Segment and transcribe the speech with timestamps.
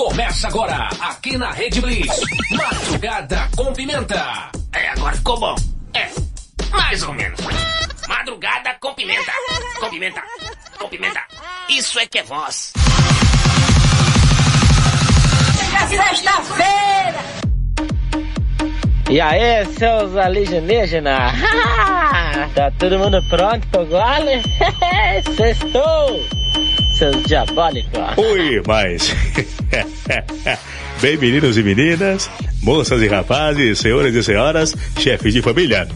[0.00, 2.20] Começa agora, aqui na Rede Blitz.
[2.56, 4.50] Madrugada com pimenta.
[4.72, 5.54] É, agora ficou bom.
[5.92, 6.08] É,
[6.70, 7.38] mais ou menos.
[8.08, 9.30] Madrugada com pimenta.
[9.78, 10.22] Com pimenta.
[10.78, 11.22] Com pimenta.
[11.68, 12.72] Isso é que é voz.
[15.90, 17.49] Sexta-feira!
[19.10, 21.32] E aí, seus alienígenas?
[22.54, 24.40] tá todo mundo pronto pro gole?
[25.36, 26.24] Sextou!
[26.96, 28.16] Seus diabólicos!
[28.16, 29.12] Ui, mas...
[31.02, 32.30] Bem, meninos e meninas,
[32.62, 35.88] moças e rapazes, senhores e senhoras, chefes de família,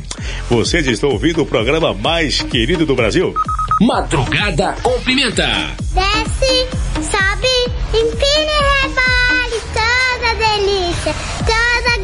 [0.50, 3.32] vocês estão ouvindo o programa mais querido do Brasil?
[3.80, 5.46] Madrugada com pimenta.
[5.92, 11.14] Desce, sobe, empina e rebole, toda delícia,
[11.46, 12.03] toda.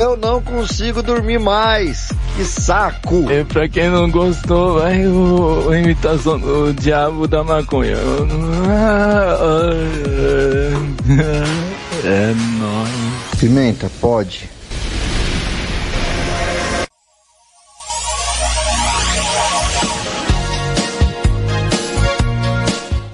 [0.00, 2.08] Eu não consigo dormir mais.
[2.34, 3.30] Que saco!
[3.30, 7.96] E pra quem não gostou, vai o, a imitação do diabo da maconha.
[12.02, 13.38] É nóis.
[13.38, 14.48] Pimenta, pode.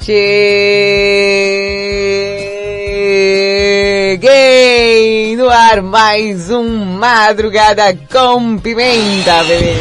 [0.00, 0.85] Cheguei
[5.76, 9.74] ar mais um Madrugada com Pimenta, bebê.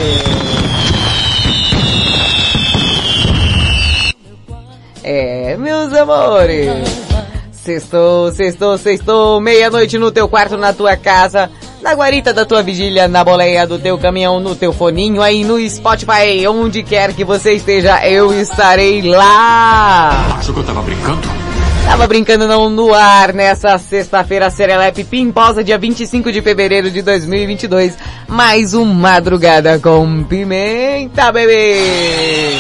[5.04, 6.70] É, meus amores.
[7.52, 11.50] Sextou, sextou, sextou, meia-noite no teu quarto, na tua casa,
[11.82, 15.58] na guarita da tua vigília, na boleia do teu caminhão, no teu foninho, aí no
[15.70, 20.38] Spotify, onde quer que você esteja, eu estarei lá.
[20.38, 21.45] Achou que eu tava brincando?
[21.86, 27.96] Tava brincando não no ar nessa sexta-feira Serelepe Pimposa, dia 25 de fevereiro de 2022.
[28.28, 32.58] Mais um Madrugada com Pimenta, bebê!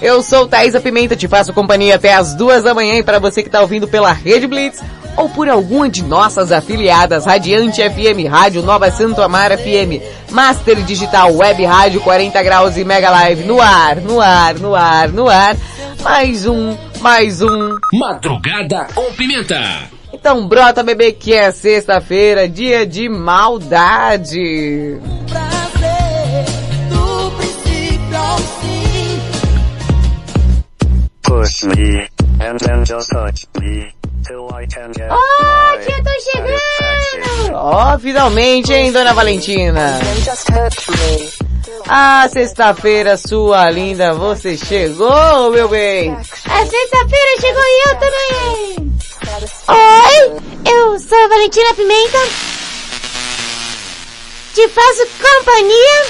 [0.00, 3.42] Eu sou Thaisa Pimenta, te faço companhia até as duas da manhã e para você
[3.42, 4.82] que tá ouvindo pela Rede Blitz
[5.18, 11.34] ou por alguma de nossas afiliadas, Radiante FM, Rádio Nova Santo Amaro FM, Master Digital
[11.34, 15.56] Web Rádio 40 Graus e Mega Live no ar, no ar, no ar, no ar.
[16.02, 17.76] Mais um, mais um.
[17.94, 19.60] Madrugada com pimenta.
[20.12, 25.00] Então brota bebê que é sexta-feira, dia de maldade.
[31.22, 32.08] Push me,
[32.40, 33.92] and then just touch me,
[34.30, 37.54] Oh, tia, tô chegando!
[37.54, 39.98] Ó, oh, finalmente, hein, dona Valentina?
[41.86, 46.14] Ah, sexta-feira, sua linda, você chegou, meu bem.
[46.14, 48.98] A sexta-feira chegou e eu também!
[49.68, 52.18] Oi, eu sou a Valentina Pimenta.
[54.54, 56.06] Te faço companhia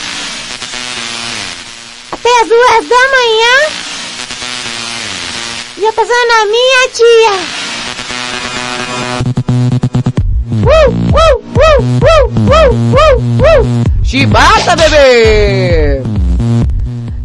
[2.11, 3.89] até as duas da manhã.
[5.81, 7.68] Já passando na minha tia.
[14.03, 16.03] Chibata, bebê!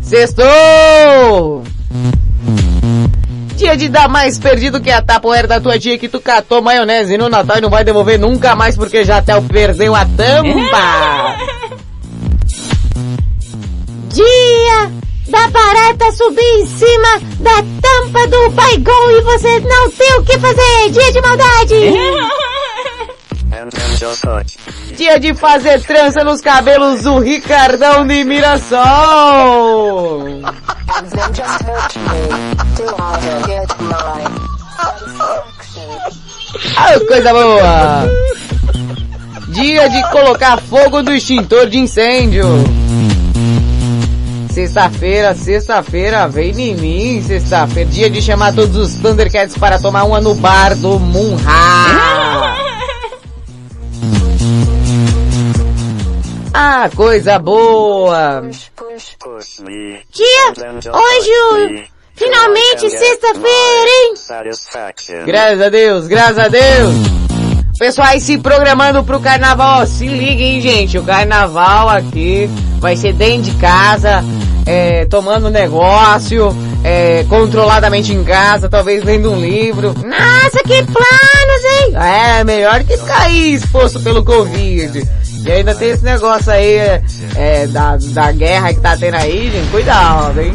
[0.02, 1.64] Sextou!
[3.56, 7.18] Dia de dar mais perdido que a tapoeira da tua tia que tu catou maionese
[7.18, 11.38] no Natal e não vai devolver nunca mais porque já até perdeu a tampa!
[14.14, 15.03] Dia
[15.34, 20.38] da barata subir em cima da tampa do baigol e você não tem o que
[20.38, 20.92] fazer!
[20.92, 21.74] Dia de maldade!
[24.96, 28.78] Dia de fazer trança nos cabelos do Ricardão de Mirassol!
[36.78, 38.08] Ah, coisa boa!
[39.50, 42.46] Dia de colocar fogo no extintor de incêndio!
[44.54, 47.90] Sexta-feira, sexta-feira, vem em mim, sexta-feira.
[47.90, 51.40] Dia de chamar todos os Thundercats para tomar uma no bar do Munha.
[56.56, 58.44] Ah, coisa boa!
[60.12, 61.84] just hoje o...
[62.14, 64.16] Finalmente sexta-feira, hein?
[65.26, 67.23] Graças a Deus, graças a Deus!
[67.78, 72.48] Pessoal se programando pro carnaval, ó, se liguem, gente, o carnaval aqui
[72.80, 74.24] vai ser dentro de casa,
[74.66, 79.94] é, tomando negócio, é, controladamente em casa, talvez lendo um livro.
[79.94, 81.96] Nossa, que planos, hein?
[81.96, 85.04] É, melhor que aí exposto pelo Covid.
[85.46, 87.04] E ainda tem esse negócio aí, é,
[87.36, 90.54] é, da, da guerra que tá tendo aí, gente, cuidado, hein?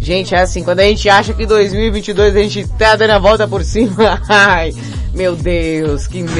[0.00, 3.48] Gente, é assim, quando a gente acha que 2022 a gente tá dando a volta
[3.48, 4.72] por cima, ai,
[5.14, 6.34] meu Deus, que medo.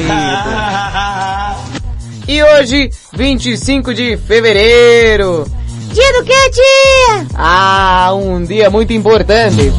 [2.27, 5.45] E hoje, 25 de fevereiro.
[5.91, 7.27] Dia do que, tia?
[7.35, 9.71] Ah, um dia muito importante.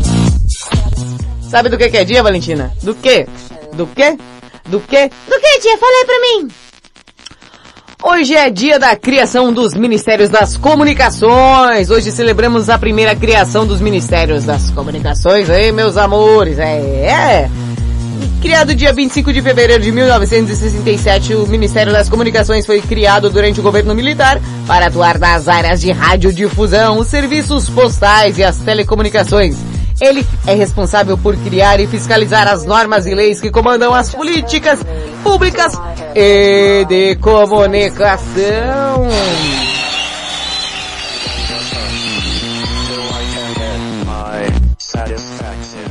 [1.43, 2.73] Sabe do que que é dia, Valentina?
[2.83, 3.27] Do que?
[3.75, 4.17] Do que?
[4.69, 5.09] Do que?
[5.09, 5.79] Do que, tia?
[5.79, 6.49] Falei pra mim.
[8.03, 11.91] Hoje é dia da criação dos Ministérios das Comunicações.
[11.91, 16.59] Hoje celebramos a primeira criação dos Ministérios das Comunicações, aí, meus amores.
[16.59, 17.51] É, é.
[18.41, 23.63] Criado dia 25 de fevereiro de 1967, o Ministério das Comunicações foi criado durante o
[23.63, 29.57] governo militar para atuar nas áreas de radiodifusão, os serviços postais e as telecomunicações.
[30.01, 34.81] Ele é responsável por criar e fiscalizar as normas e leis que comandam as políticas
[35.23, 35.73] públicas
[36.15, 39.07] e de comunicação.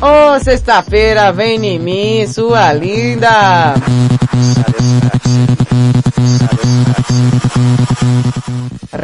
[0.02, 3.76] Ô, oh, sexta-feira, vem em mim, sua linda.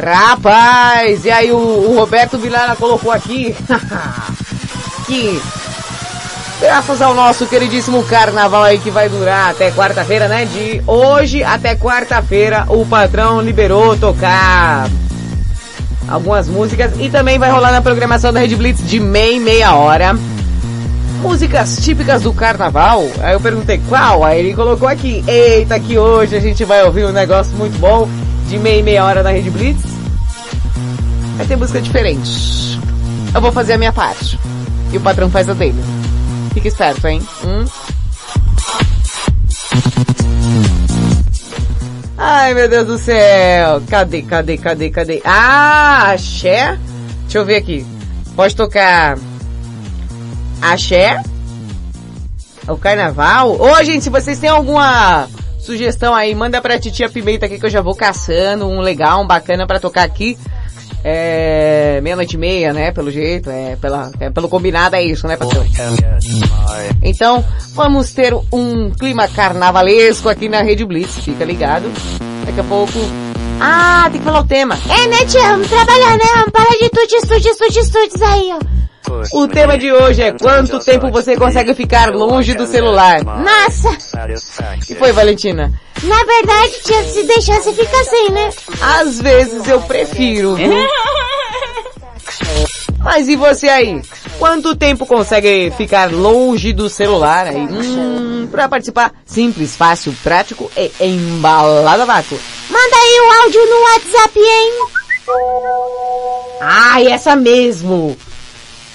[0.04, 3.54] Rapaz, e aí o, o Roberto Vilara colocou aqui
[5.06, 5.40] que
[6.60, 10.44] graças ao nosso queridíssimo carnaval aí que vai durar até quarta-feira, né?
[10.44, 14.88] De hoje até quarta-feira o patrão liberou tocar
[16.08, 20.16] algumas músicas e também vai rolar na programação da Red Blitz de meia meia hora.
[21.22, 23.04] Músicas típicas do carnaval.
[23.20, 25.22] Aí eu perguntei qual, aí ele colocou aqui.
[25.26, 28.08] Eita, que hoje a gente vai ouvir um negócio muito bom
[28.48, 29.82] de meia e meia hora na Red Blitz.
[31.36, 32.78] Vai ter música diferente.
[33.32, 34.36] Eu vou fazer a minha parte.
[34.92, 35.82] E o patrão faz a dele.
[36.52, 37.22] Fique esperto, hein?
[37.44, 37.64] Hum?
[42.18, 43.80] Ai, meu Deus do céu.
[43.88, 45.22] Cadê, cadê, cadê, cadê?
[45.24, 46.76] Ah, axé?
[47.22, 47.86] Deixa eu ver aqui.
[48.34, 49.16] Pode tocar
[50.62, 51.20] axé?
[52.68, 53.60] O carnaval?
[53.60, 55.28] Ô, gente, se vocês têm alguma
[55.58, 59.26] sugestão aí, manda pra titia Pimenta aqui que eu já vou caçando um legal, um
[59.26, 60.38] bacana pra tocar aqui.
[61.04, 62.92] É, meia-noite e meia, né?
[62.92, 65.64] Pelo jeito, é, pela, é, pelo combinado é isso, né, patrão?
[67.02, 67.44] Então,
[67.74, 71.90] vamos ter um clima carnavalesco aqui na Rede Blitz, fica ligado.
[72.46, 72.92] Daqui a pouco...
[73.60, 74.76] Ah, tem que falar o tema.
[74.88, 75.42] É, né, tia?
[75.42, 76.24] Vamos trabalhar, né?
[76.34, 78.81] Vamos parar de tutis, tutis, tutis, tutis aí, ó.
[79.32, 83.22] O tema de hoje é quanto tempo você consegue ficar longe do celular.
[83.24, 83.90] Nossa!
[84.88, 85.72] E foi, Valentina?
[86.02, 88.50] Na verdade, tia, se deixar você fica assim, né?
[88.80, 90.72] Às vezes eu prefiro, viu?
[92.98, 94.00] Mas e você aí?
[94.38, 97.56] Quanto tempo consegue ficar longe do celular aí?
[97.58, 102.38] Hum, pra participar, simples, fácil, prático e embalado a vácuo.
[102.70, 104.72] Manda aí o áudio no WhatsApp, hein?
[106.60, 108.16] Ai, essa mesmo!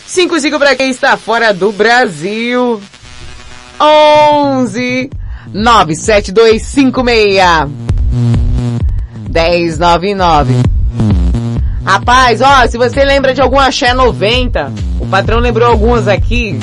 [0.07, 2.81] 55 para quem está fora do Brasil.
[3.79, 5.09] 11
[5.53, 7.69] 97256
[9.29, 10.53] 1099.
[11.83, 16.57] Rapaz, ó, se você lembra de algum Axé 90, o patrão lembrou algumas aqui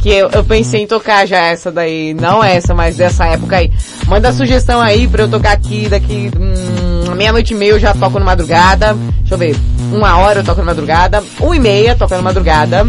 [0.00, 3.72] que eu, eu, pensei em tocar já essa daí, não essa, mas dessa época aí.
[4.06, 6.85] Manda sugestão aí pra eu tocar aqui daqui hum,
[7.16, 8.94] meia-noite e meia eu já toco na madrugada.
[9.20, 9.56] Deixa eu ver,
[9.92, 12.86] uma hora eu toco na madrugada, uma e meia toco na madrugada.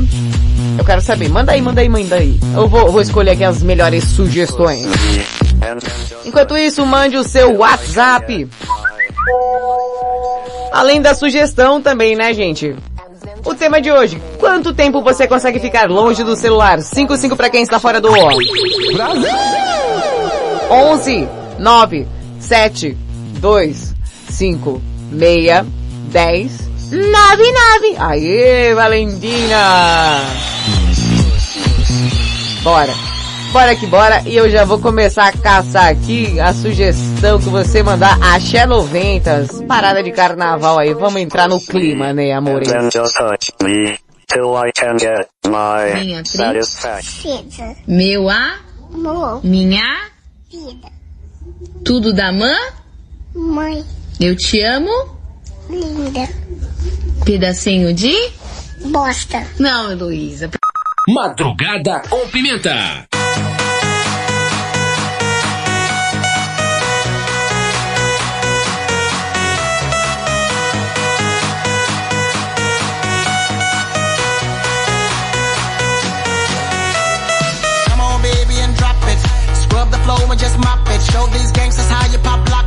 [0.78, 2.40] Eu quero saber, manda aí, manda aí, manda aí.
[2.56, 4.86] Eu vou, vou escolher aqui as melhores sugestões.
[6.26, 8.48] Enquanto isso, mande o seu WhatsApp.
[10.72, 12.76] Além da sugestão também, né, gente?
[13.44, 16.82] O tema de hoje, quanto tempo você consegue ficar longe do celular?
[16.82, 18.30] 55 para quem está fora do ó.
[18.94, 19.30] Brasil!
[20.70, 22.08] 11 9
[22.40, 22.98] 7
[23.40, 23.97] 2
[24.30, 24.82] 5
[25.18, 25.66] 6
[26.12, 27.96] 10 9 9.
[28.00, 30.22] Aê, Valentina!
[32.64, 32.94] Bora.
[33.52, 34.22] Bora que bora.
[34.26, 38.18] E eu já vou começar a caçar aqui a sugestão que você mandar.
[38.22, 39.48] Axé 90.
[39.68, 40.94] Parada de carnaval aí.
[40.94, 42.62] Vamos entrar no clima, né, amor?
[42.62, 47.76] Till I can get my Minha tri- satisfaction.
[47.88, 48.58] Meu a,
[48.94, 50.10] Amor, minha,
[50.52, 50.90] vida,
[51.86, 52.58] tudo da mãe,
[53.34, 53.86] mãe,
[54.20, 54.90] eu te amo?
[55.70, 56.28] Linda.
[57.24, 58.16] Pedacinho de?
[58.86, 59.46] Bosta.
[59.60, 60.50] Não, Heloísa.
[61.08, 63.08] Madrugada com pimenta.
[77.88, 79.20] Come on, baby, and drop it.
[79.56, 81.02] Scrub the floor and just mop it.
[81.12, 82.67] Show these gangsters how you pop lock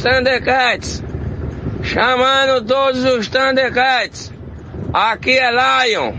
[0.00, 1.04] os Thundercats.
[1.82, 4.32] Chamando todos os Thundercats.
[4.92, 6.14] Aqui é Lion.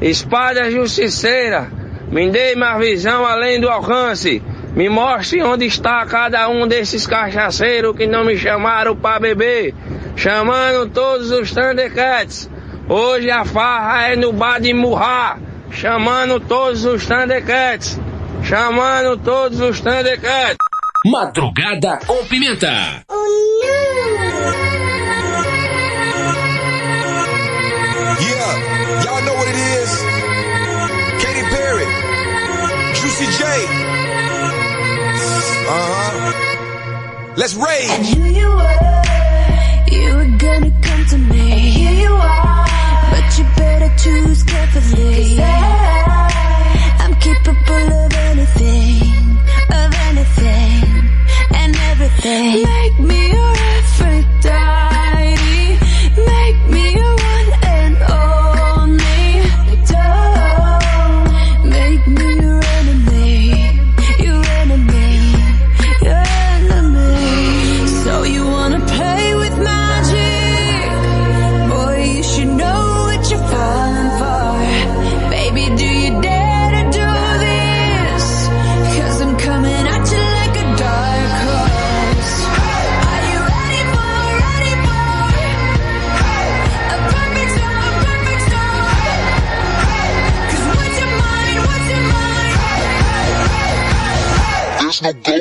[0.00, 1.70] Espada Justiceira.
[2.08, 4.42] Me dê uma visão além do alcance.
[4.74, 9.74] Me mostre onde está cada um desses cachaceiros que não me chamaram para beber.
[10.14, 12.48] Chamando todos os Thundercats.
[12.88, 15.38] Hoje a farra é no bar de Murra.
[15.70, 17.98] Chamando todos os Thundercats.
[18.42, 20.57] Chamando todos os Thundercats.
[21.18, 23.02] Madrugada com Pimenta.
[23.08, 23.26] Oh,
[28.20, 29.90] yeah, y'all know what it is.
[31.20, 31.86] Katy Perry,
[32.94, 33.44] Juicy J.
[35.66, 37.32] Uh huh.
[37.36, 37.90] Let's rage.
[37.90, 39.02] And here you were,
[39.90, 41.50] you were gonna come to me.
[41.50, 42.66] And here you are,
[43.10, 45.67] but you better choose carefully.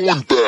[0.08, 0.47] one pregunta.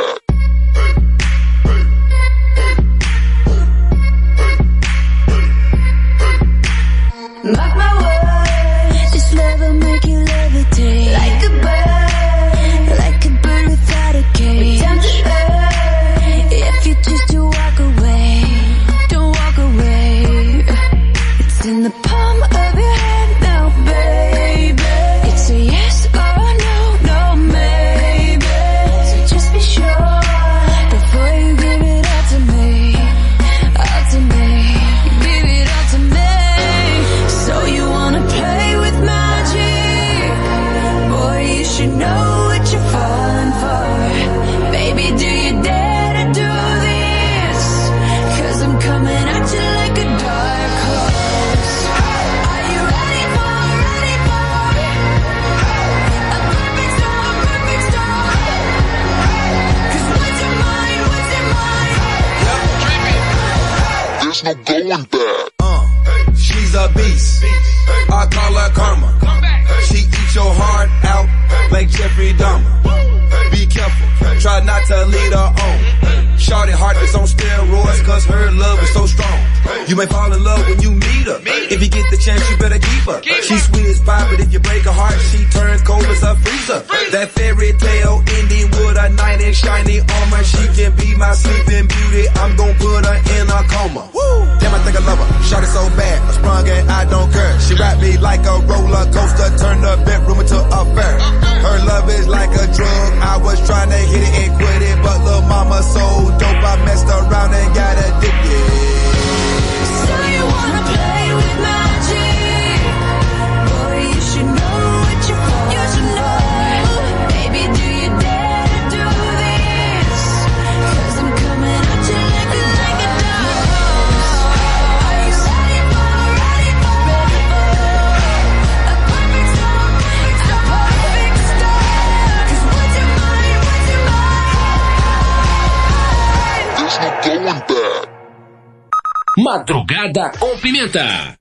[140.61, 141.35] Pimenta.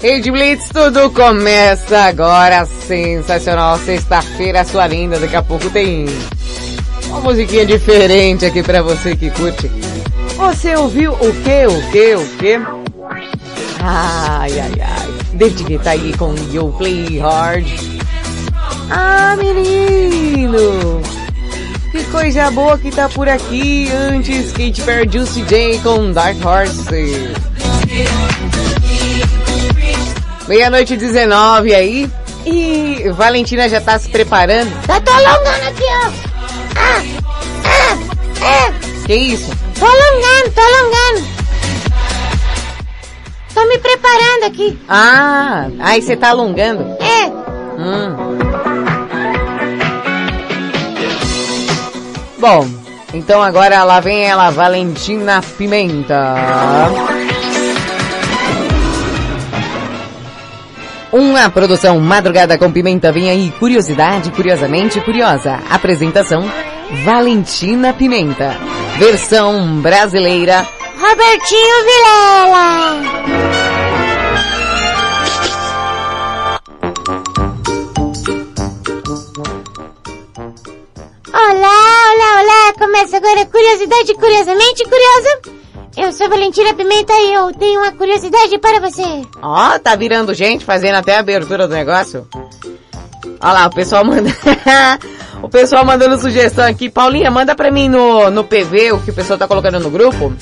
[0.00, 2.66] Rede Blitz, tudo começa agora.
[2.66, 3.78] Sensacional.
[3.78, 5.18] Sexta-feira, sua linda.
[5.18, 6.06] Daqui a pouco tem
[7.06, 9.70] uma musiquinha diferente aqui pra você que curte.
[10.36, 12.60] Você ouviu o que, o que, o que?
[13.80, 15.14] Ai, ai, ai.
[15.34, 17.66] David Guetta aí com You Play Hard.
[18.94, 21.00] Ah, menino!
[21.90, 23.90] Que coisa boa que tá por aqui.
[23.90, 27.32] Antes, Kate Perry Juicy J com Dark Horse.
[30.46, 32.10] Meia-noite 19 aí.
[32.44, 34.70] E Valentina já tá se preparando.
[34.86, 36.10] Já tô alongando aqui, ó.
[36.76, 37.02] Ah,
[37.64, 37.98] ah,
[38.42, 38.72] ah.
[39.06, 39.50] Que isso?
[39.78, 41.32] Tô alongando, tô alongando.
[43.54, 44.78] Tô me preparando aqui.
[44.86, 46.91] Ah, aí você tá alongando.
[52.42, 52.66] Bom,
[53.14, 56.34] então agora lá vem ela, Valentina Pimenta.
[61.12, 65.60] Uma produção Madrugada com Pimenta vem aí, curiosidade, curiosamente curiosa.
[65.70, 66.42] Apresentação
[67.04, 68.56] Valentina Pimenta.
[68.98, 70.66] Versão brasileira
[70.98, 73.41] Robertinho Vilela.
[82.82, 85.40] Começa agora Curiosidade Curiosamente Curiosa.
[85.96, 89.22] Eu sou Valentina Pimenta e eu tenho uma curiosidade para você.
[89.40, 92.26] Ó, tá virando gente, fazendo até a abertura do negócio.
[93.40, 94.30] Olha lá, o pessoal manda...
[95.40, 96.90] o pessoal mandando sugestão aqui.
[96.90, 100.32] Paulinha, manda pra mim no, no PV o que o pessoal tá colocando no grupo.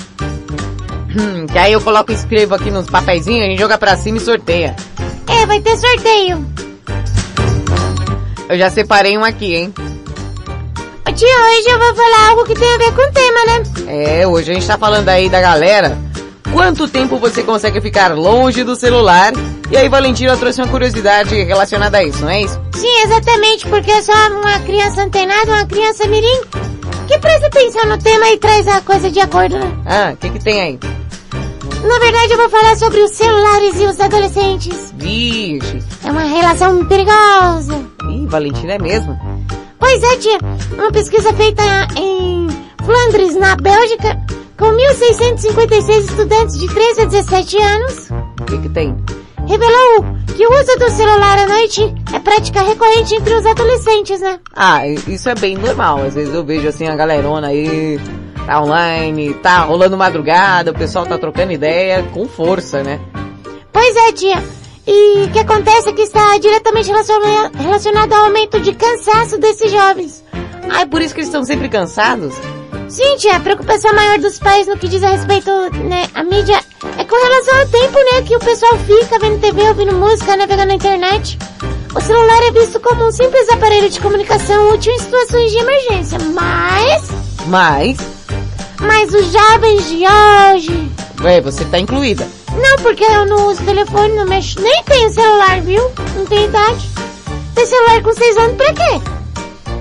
[1.15, 4.17] Hum, que aí eu coloco e escrevo aqui nos papeizinhos, a gente joga pra cima
[4.17, 4.75] e sorteia.
[5.29, 6.47] É, vai ter sorteio.
[8.49, 9.75] Eu já separei um aqui, hein?
[11.13, 11.25] Hoje
[11.69, 13.63] eu vou falar algo que tem a ver com o tema, né?
[13.89, 15.99] É, hoje a gente tá falando aí da galera.
[16.53, 19.33] Quanto tempo você consegue ficar longe do celular?
[19.73, 22.61] E aí, Valentina trouxe uma curiosidade relacionada a isso, não é isso?
[22.77, 26.43] Sim, exatamente, porque eu sou uma criança antenada, uma criança mirim,
[27.09, 29.73] que presta atenção no tema e traz a coisa de acordo, né?
[29.87, 30.79] Ah, o que que tem aí?
[31.83, 34.95] Na verdade, eu vou falar sobre os celulares e os adolescentes.
[34.97, 35.83] Vixe.
[36.05, 37.83] É uma relação perigosa.
[38.09, 39.19] Ih, Valentina é mesmo.
[39.81, 40.39] Pois é, tia.
[40.75, 41.63] Uma pesquisa feita
[41.97, 42.47] em
[42.85, 44.17] Flandres, na Bélgica,
[44.57, 48.97] com 1.656 estudantes de 13 a 17 anos, O que que tem?
[49.47, 50.05] revelou
[50.37, 51.83] que o uso do celular à noite
[52.15, 54.39] é prática recorrente entre os adolescentes, né?
[54.55, 56.03] Ah, isso é bem normal.
[56.05, 57.99] Às vezes eu vejo assim a galerona aí,
[58.47, 63.01] tá online, tá rolando madrugada, o pessoal tá trocando ideia com força, né?
[63.73, 64.43] Pois é, tia.
[64.87, 69.71] E o que acontece é que está diretamente relaciona- relacionado ao aumento de cansaço desses
[69.71, 70.25] jovens.
[70.71, 72.35] Ah, é por isso que eles estão sempre cansados?
[72.89, 75.51] Sim, tia, a preocupação maior dos pais no que diz a respeito,
[75.85, 76.59] né, à mídia
[76.99, 80.67] é com relação ao tempo, né, que o pessoal fica vendo TV, ouvindo música, navegando
[80.69, 81.39] na internet.
[81.95, 86.19] O celular é visto como um simples aparelho de comunicação útil em situações de emergência,
[86.33, 87.11] mas...
[87.47, 87.99] Mas,
[88.81, 90.91] Mas os jovens de hoje...
[91.25, 92.27] é, você tá incluída.
[92.61, 95.83] Não, porque eu não uso telefone, não mexo, nem tenho celular, viu?
[96.17, 96.89] Não tenho idade.
[97.55, 99.01] Tem celular com 6 anos pra quê?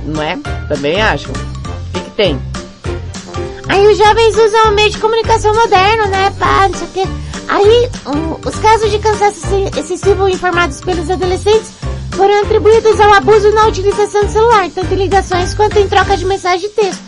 [0.05, 0.37] Não é?
[0.67, 1.29] Também acho.
[1.29, 1.33] O
[1.93, 2.41] que que tem?
[3.67, 7.03] Aí os jovens usam o meio de comunicação moderno, né, pá, não sei o quê.
[7.47, 11.71] Aí, o- os casos de cansaço exce- excessivo informados pelos adolescentes
[12.15, 16.25] foram atribuídos ao abuso na utilização do celular, tanto em ligações quanto em troca de
[16.25, 17.01] mensagem de texto.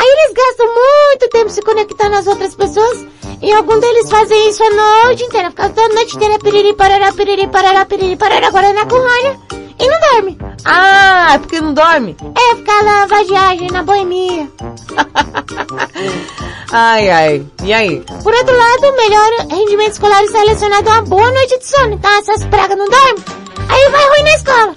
[0.00, 3.06] Aí eles gastam muito tempo se conectando às outras pessoas
[3.42, 4.70] e algum deles fazem isso a
[5.04, 9.38] noite inteira, fica a noite inteira piriri parará, piriri parará, piriri parará, guaraná com rolha
[9.78, 10.38] e não dorme.
[10.64, 12.16] Ah, é porque não dorme?
[12.34, 14.48] É, ficar na vadiagem, na boemia.
[16.72, 17.46] Ai, ai.
[17.64, 18.00] E aí?
[18.22, 21.94] Por outro lado, o melhor rendimento escolar está relacionado a uma boa noite de sono.
[21.94, 23.24] Então essas pragas não dormem,
[23.68, 24.74] aí vai ruim na escola.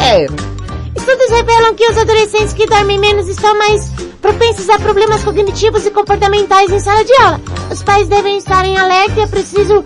[0.00, 0.51] É.
[1.02, 5.90] Estudos revelam que os adolescentes que dormem menos estão mais propensos a problemas cognitivos e
[5.90, 7.40] comportamentais em sala de aula.
[7.72, 9.82] Os pais devem estar em alerta e é preciso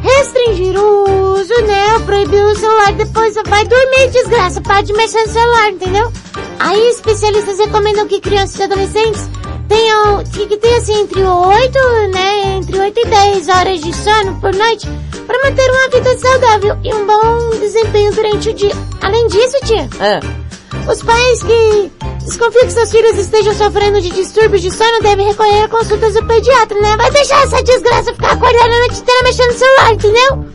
[0.00, 1.98] restringir o uso, né?
[2.06, 4.60] Proibir o celular depois vai dormir, desgraça.
[4.60, 6.12] Para de mexer no celular, entendeu?
[6.60, 9.28] Aí especialistas recomendam que crianças e adolescentes
[9.68, 11.78] tenham, que, tenham assim entre 8,
[12.14, 12.56] né?
[12.58, 14.88] Entre 8 e 10 horas de sono por noite
[15.26, 18.72] para manter uma vida saudável e um bom desempenho durante o dia.
[19.00, 20.41] Além disso, tia, Ah,
[20.90, 21.92] os pais que
[22.24, 26.26] desconfiam que seus filhos estejam sofrendo de distúrbios de sono devem recorrer a consultas do
[26.26, 26.96] pediatra, né?
[26.96, 30.52] Vai deixar essa desgraça ficar acordada a noite inteira mexendo no celular, entendeu?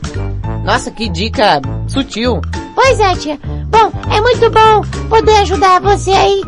[0.67, 2.41] nossa, que dica sutil.
[2.75, 3.39] Pois é, tia.
[3.67, 6.41] Bom, é muito bom poder ajudar você aí.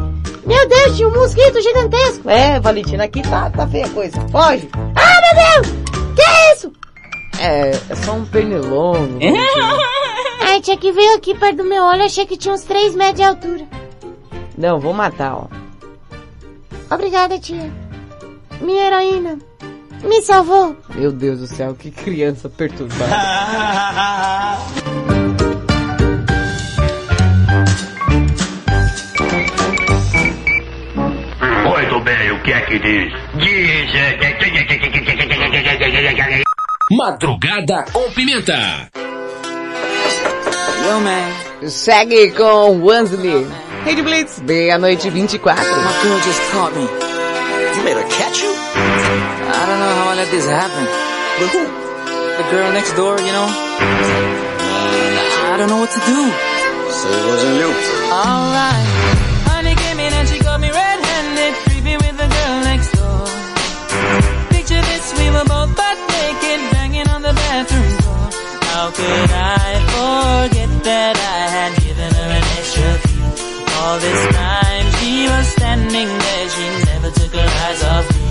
[0.45, 2.29] Meu Deus, tinha um mosquito gigantesco.
[2.29, 4.19] É, Valentina, aqui tá, tá feia a coisa.
[4.29, 4.67] Foge.
[4.95, 6.15] Ah, meu Deus!
[6.15, 6.71] Que é isso?
[7.39, 9.19] É, é só um pernilongo.
[10.49, 13.17] Ai, tia, que veio aqui perto do meu olho, achei que tinha uns 3 metros
[13.17, 13.67] de altura.
[14.57, 15.47] Não, vou matar, ó.
[16.91, 17.71] Obrigada, tia.
[18.59, 19.38] Minha heroína.
[20.03, 20.75] Me salvou.
[20.95, 23.15] Meu Deus do céu, que criança perturbada.
[31.63, 33.13] Muito bem, o que é que diz?
[33.35, 33.89] Diz.
[36.89, 38.89] Madrugada com Pimenta.
[40.89, 41.32] Yo, man.
[41.69, 43.45] Segue com Wansley.
[43.86, 45.54] Rede Blitz, meia-noite 24.
[45.54, 46.82] My girl just caught me.
[46.82, 48.49] You made her catch you?
[48.49, 50.88] I don't know how I let this happen.
[51.38, 51.63] But who?
[52.41, 53.47] The girl next door, you know?
[55.45, 56.32] I don't know what to do.
[56.89, 57.69] So it wasn't you.
[58.10, 58.88] Alright.
[73.89, 78.21] All this time she was standing there, she never took her eyes off me.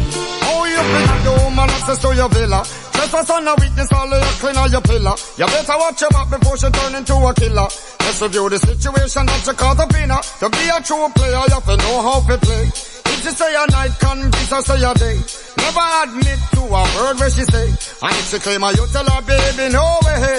[0.47, 2.63] Oh, you been have the woman access to your villa.
[2.95, 5.19] Trespass on a witness, all of your clean on your pillar.
[5.35, 7.67] You better watch your back before she turn into a killer.
[8.07, 10.23] Let's review the situation that you call the winner.
[10.23, 12.65] To be a true player, you have to know how to play.
[13.11, 15.19] If she say a night, convince her say a day.
[15.59, 17.67] Never admit to a word where she say.
[17.67, 20.39] And if she claim her, you tell her, baby, no way.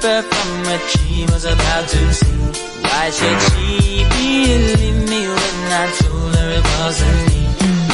[0.00, 2.36] to from what she was about to see.
[2.82, 7.40] Why should she believe me when I told her it wasn't me?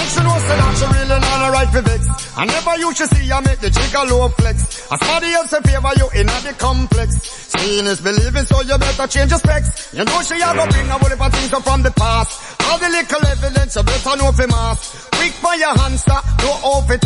[0.07, 2.03] She know say that she really not a right for vex.
[2.39, 4.87] I never you to see I make the chick a low flex.
[4.93, 7.11] As somebody else in favor you in the complex.
[7.47, 9.93] Seeing is believing so you better change your specs.
[9.95, 12.61] You know she a go bring a whole heap of things up from the past.
[12.71, 15.06] All the little evidence you better know for mass.
[15.17, 17.01] Quick for your hamster, no off it.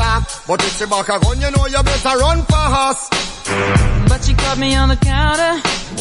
[0.46, 3.12] But if she back a gun you know you better run fast.
[4.08, 5.52] But she caught me on the counter.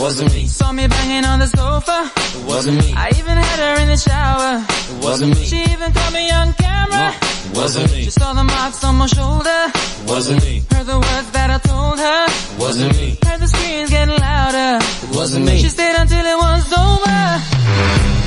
[0.02, 0.46] Wasn't me.
[0.46, 2.12] Saw me banging on the sofa.
[2.46, 2.94] Wasn't me.
[2.96, 4.66] I even had her in the shower.
[5.02, 5.46] Wasn't me.
[5.46, 7.14] She even caught me on camera.
[7.54, 8.04] Wasn't me.
[8.04, 9.62] She saw the marks on my shoulder.
[10.08, 10.64] Wasn't me.
[10.72, 12.22] Heard the words that I told her.
[12.60, 13.18] Wasn't me.
[13.26, 14.80] Heard the screams getting louder.
[15.18, 15.58] Wasn't me.
[15.60, 17.20] She stayed until it was over.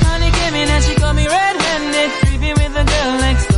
[0.05, 3.52] Honey came in and she got me red-handed, creepy with the girl next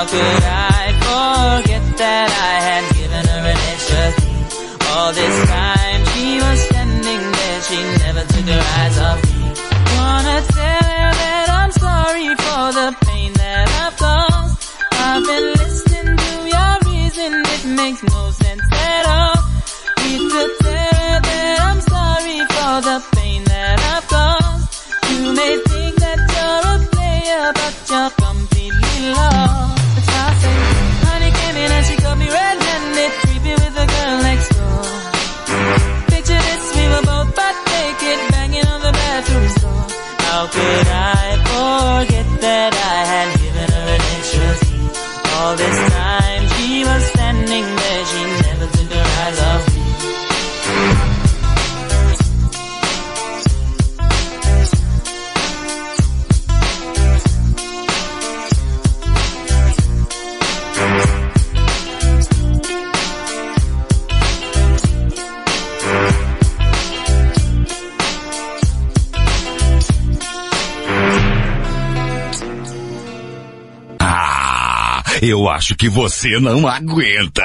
[0.00, 4.32] How could I forget that I had given her an extra key?
[4.96, 9.52] All this time she was standing there, she never took her eyes off me.
[10.00, 14.56] Wanna tell her that I'm sorry for the pain that I've caused.
[15.04, 19.36] I've been listening to your reason, it makes no sense at all.
[20.00, 24.64] Need to tell her that I'm sorry for the pain that I've caused.
[25.12, 28.10] You may think that you're a player, but you're
[40.60, 40.99] Yeah.
[75.60, 77.42] Acho que você não aguenta.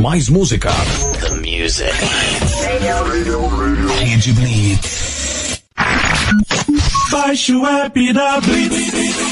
[0.00, 0.70] Mais música.
[1.20, 1.92] The music.
[4.00, 5.60] Rede Blitz.
[7.10, 9.31] Baixe o app da Blitz.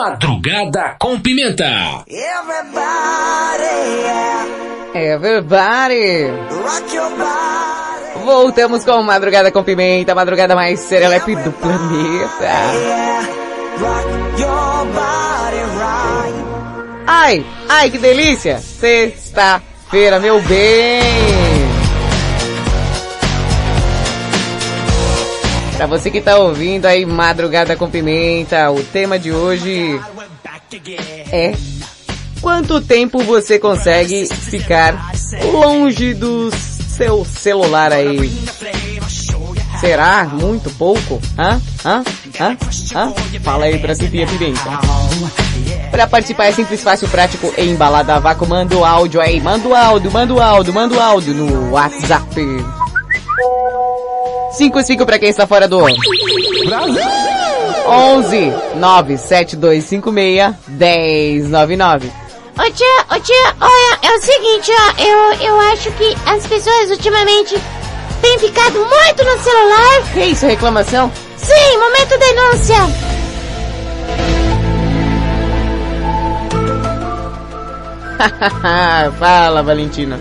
[0.00, 2.06] Madrugada com Pimenta.
[4.94, 6.32] Everybody!
[8.24, 12.48] Voltamos com Madrugada com Pimenta, a madrugada mais serelepe do planeta.
[17.06, 18.56] Ai, ai que delícia!
[18.56, 21.49] Sexta-feira, meu bem!
[25.80, 29.98] Pra você que tá ouvindo aí Madrugada com Pimenta, o tema de hoje
[31.32, 31.54] é
[32.42, 35.10] quanto tempo você consegue ficar
[35.50, 38.30] longe do seu celular aí?
[39.80, 41.18] Será muito pouco?
[41.38, 41.58] Hã?
[41.82, 42.04] Hã?
[42.38, 42.58] Hã?
[42.94, 43.14] Hã?
[43.42, 44.60] Fala aí pra sentir a pimenta.
[45.90, 48.46] Pra participar é simples, fácil, prático e embalada a vácuo.
[48.76, 52.36] O áudio aí, manda o áudio, manda o áudio, manda o áudio no WhatsApp.
[54.52, 55.96] 55 pra quem está fora do 11
[58.76, 62.10] 97256 1099.
[62.58, 66.90] Ô tia, ô tia, olha, é o seguinte, ó, eu, eu acho que as pessoas
[66.90, 67.56] ultimamente
[68.20, 70.02] têm ficado muito no celular.
[70.12, 71.10] Que isso, reclamação?
[71.36, 72.76] Sim, momento denúncia.
[79.18, 80.20] Fala, Valentina.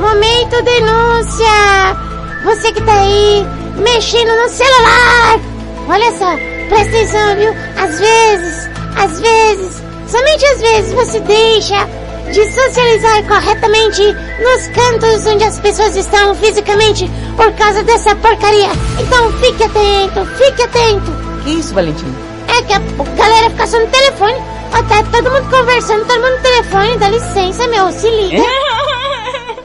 [0.00, 2.07] Momento denúncia.
[2.44, 3.44] Você que tá aí
[3.76, 5.40] mexendo no celular.
[5.88, 6.36] Olha só,
[6.68, 7.54] presta atenção, viu?
[7.76, 11.88] Às vezes, às vezes, somente às vezes você deixa
[12.32, 18.68] de socializar corretamente nos cantos onde as pessoas estão fisicamente por causa dessa porcaria.
[19.00, 21.12] Então fique atento, fique atento.
[21.42, 22.14] Que isso, Valentina?
[22.48, 22.78] É que a
[23.16, 24.36] galera fica só no telefone.
[24.72, 26.98] Ó, tá todo mundo conversando, todo mundo no telefone.
[26.98, 28.42] Dá licença, meu, se liga.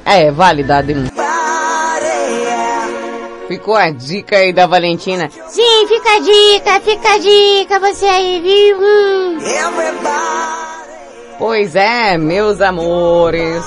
[0.05, 1.22] É, vale dar denúncia.
[3.47, 5.29] Ficou a dica aí da Valentina.
[5.47, 8.77] Sim, fica a dica, fica a dica, você aí, viu?
[11.37, 13.63] Pois é, meus amores.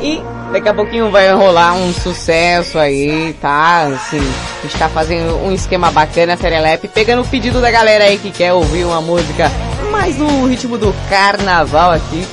[0.00, 0.22] E
[0.54, 3.88] Daqui a pouquinho vai rolar um sucesso aí, tá?
[3.88, 8.18] Assim, a gente tá fazendo um esquema bacana, Serelepe, pegando o pedido da galera aí
[8.18, 9.50] que quer ouvir uma música
[9.90, 12.24] mais no ritmo do carnaval aqui.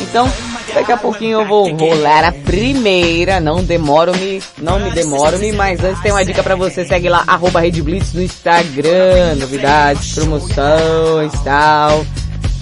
[0.00, 0.30] Então,
[0.72, 6.00] daqui a pouquinho eu vou rolar a primeira, não demoro-me, não me demoro-me, mas antes
[6.00, 12.04] tem uma dica pra você, segue lá, arroba Rede Blitz no Instagram, novidades, promoções, tal.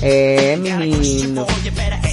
[0.02, 1.46] É, menino.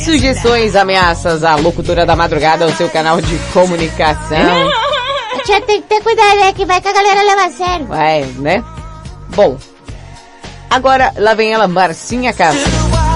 [0.05, 4.37] Sugestões, ameaças, a locutora da madrugada, o seu canal de comunicação.
[5.45, 6.53] Tia, tem que ter cuidado, né?
[6.53, 7.85] Que vai que a galera leva a sério.
[7.87, 8.63] Vai, né?
[9.35, 9.57] Bom.
[10.69, 13.08] Agora, lá vem ela, Marcinha Castro.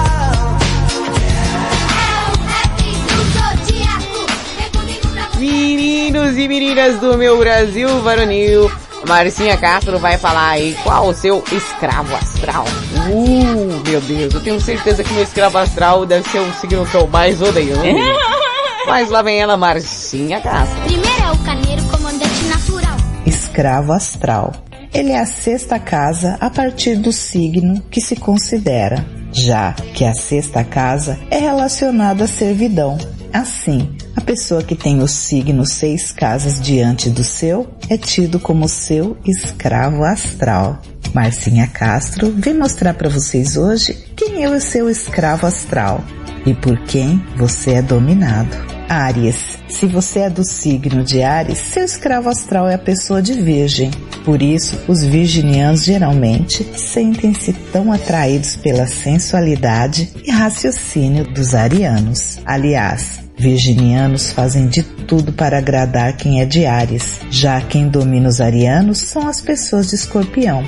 [6.24, 8.70] Meninos e meninas do meu Brasil varonil,
[9.06, 12.64] Marcinha Castro vai falar aí qual o seu escravo astral.
[13.10, 16.94] Uh, meu Deus, eu tenho certeza que meu escravo astral deve ser o signo que
[16.94, 17.76] eu mais odeio.
[17.76, 17.92] né?
[18.88, 20.80] Mas lá vem ela, Marcinha Castro.
[20.84, 22.96] Primeiro é o carneiro comandante natural.
[23.26, 24.52] Escravo astral.
[24.94, 30.14] Ele é a sexta casa a partir do signo que se considera, já que a
[30.14, 32.96] sexta casa é relacionada à servidão.
[33.34, 38.68] Assim, a pessoa que tem o signo seis casas diante do seu é tido como
[38.68, 40.80] seu escravo astral.
[41.12, 46.04] Marcinha Castro vem mostrar para vocês hoje quem é o seu escravo astral
[46.46, 48.56] e por quem você é dominado.
[48.88, 49.58] Áries.
[49.68, 53.90] Se você é do signo de Áries, seu escravo astral é a pessoa de Virgem.
[54.24, 62.38] Por isso, os virginianos geralmente sentem-se tão atraídos pela sensualidade e raciocínio dos arianos.
[62.44, 68.40] Aliás, virginianos fazem de tudo para agradar quem é de Áries, já quem domina os
[68.40, 70.64] arianos são as pessoas de Escorpião.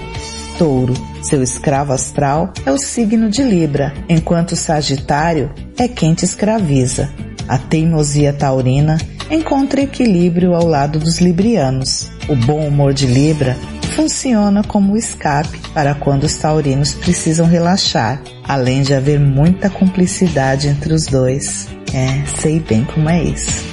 [0.58, 7.10] Touro, seu escravo astral é o signo de Libra, enquanto Sagitário é quem te escraviza.
[7.46, 8.98] A teimosia taurina
[9.30, 12.10] encontra equilíbrio ao lado dos librianos.
[12.28, 13.56] O bom humor de Libra
[13.94, 20.92] funciona como escape para quando os taurinos precisam relaxar, além de haver muita cumplicidade entre
[20.92, 21.75] os dois.
[21.96, 23.64] É, sei bem como é isso.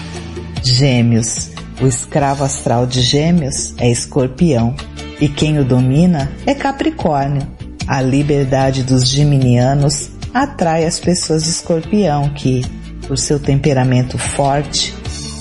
[0.64, 1.52] Gêmeos.
[1.82, 4.74] O escravo astral de Gêmeos é Escorpião
[5.20, 7.46] e quem o domina é Capricórnio.
[7.86, 12.62] A liberdade dos geminianos atrai as pessoas de Escorpião que,
[13.06, 14.96] por seu temperamento forte,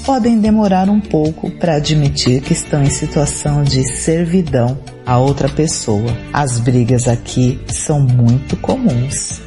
[0.04, 6.12] podem demorar um pouco para admitir que estão em situação de servidão a outra pessoa.
[6.32, 9.40] As brigas aqui são muito comuns.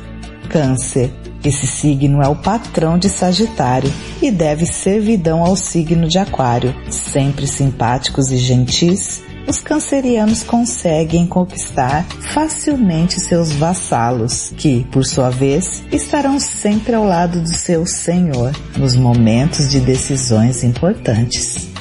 [0.48, 1.12] Câncer.
[1.46, 6.74] Esse signo é o patrão de Sagitário e deve servidão ao signo de Aquário.
[6.90, 12.04] Sempre simpáticos e gentis, os cancerianos conseguem conquistar
[12.34, 18.96] facilmente seus vassalos, que, por sua vez, estarão sempre ao lado do seu senhor nos
[18.96, 21.75] momentos de decisões importantes.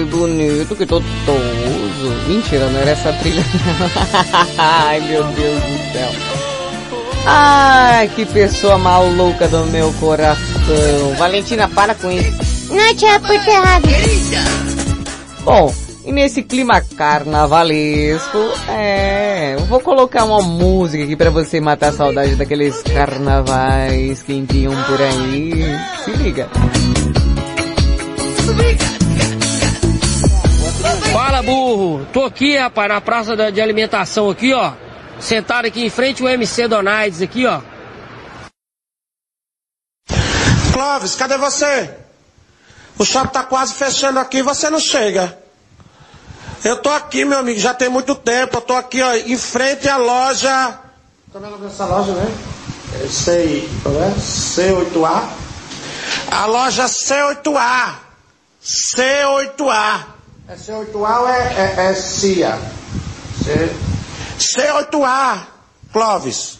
[0.00, 1.10] Que bonito, que totoso.
[2.26, 3.44] Mentira, não era essa trilha.
[4.56, 6.10] Ai, meu Deus do céu.
[7.26, 11.14] Ai, que pessoa maluca do meu coração.
[11.18, 12.72] Valentina, para com isso.
[12.72, 13.88] Não, tia, por errado.
[15.44, 15.74] Bom,
[16.04, 18.38] e nesse clima carnavalesco,
[18.68, 24.46] é, eu vou colocar uma música aqui pra você matar a saudade daqueles carnavais que
[24.46, 25.78] tinham por aí.
[26.04, 26.48] Se liga.
[31.12, 32.06] Fala, burro.
[32.12, 34.72] Tô aqui, rapaz, na praça da- de alimentação aqui, ó.
[35.18, 37.60] Sentado aqui em frente o MC Donaides aqui, ó.
[40.72, 41.90] Clóvis, cadê você?
[42.98, 45.36] O shopping tá quase fechando aqui, você não chega.
[46.64, 48.58] Eu tô aqui, meu amigo, já tem muito tempo.
[48.58, 50.78] Eu tô aqui, ó, em frente à loja.
[51.32, 52.34] Tá vendo essa loja, né?
[53.02, 54.10] É C, qual é?
[54.18, 55.28] C8A.
[56.30, 57.94] A loja C8A.
[58.62, 60.04] C8A.
[60.50, 62.58] É C8A ou é, é, é CIA?
[63.40, 63.70] C...
[64.36, 65.38] C8A,
[65.92, 66.58] Clóvis.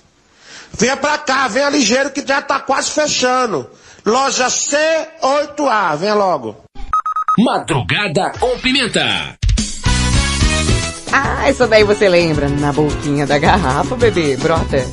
[0.79, 3.69] Venha pra cá, venha ligeiro que já tá quase fechando.
[4.07, 6.57] Loja C8A, venha logo.
[7.37, 9.37] Madrugada com pimenta.
[11.13, 12.49] Ah, isso daí você lembra?
[12.49, 14.87] Na boquinha da garrafa, bebê, brota.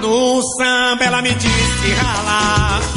[0.00, 2.95] No samba ela me disse que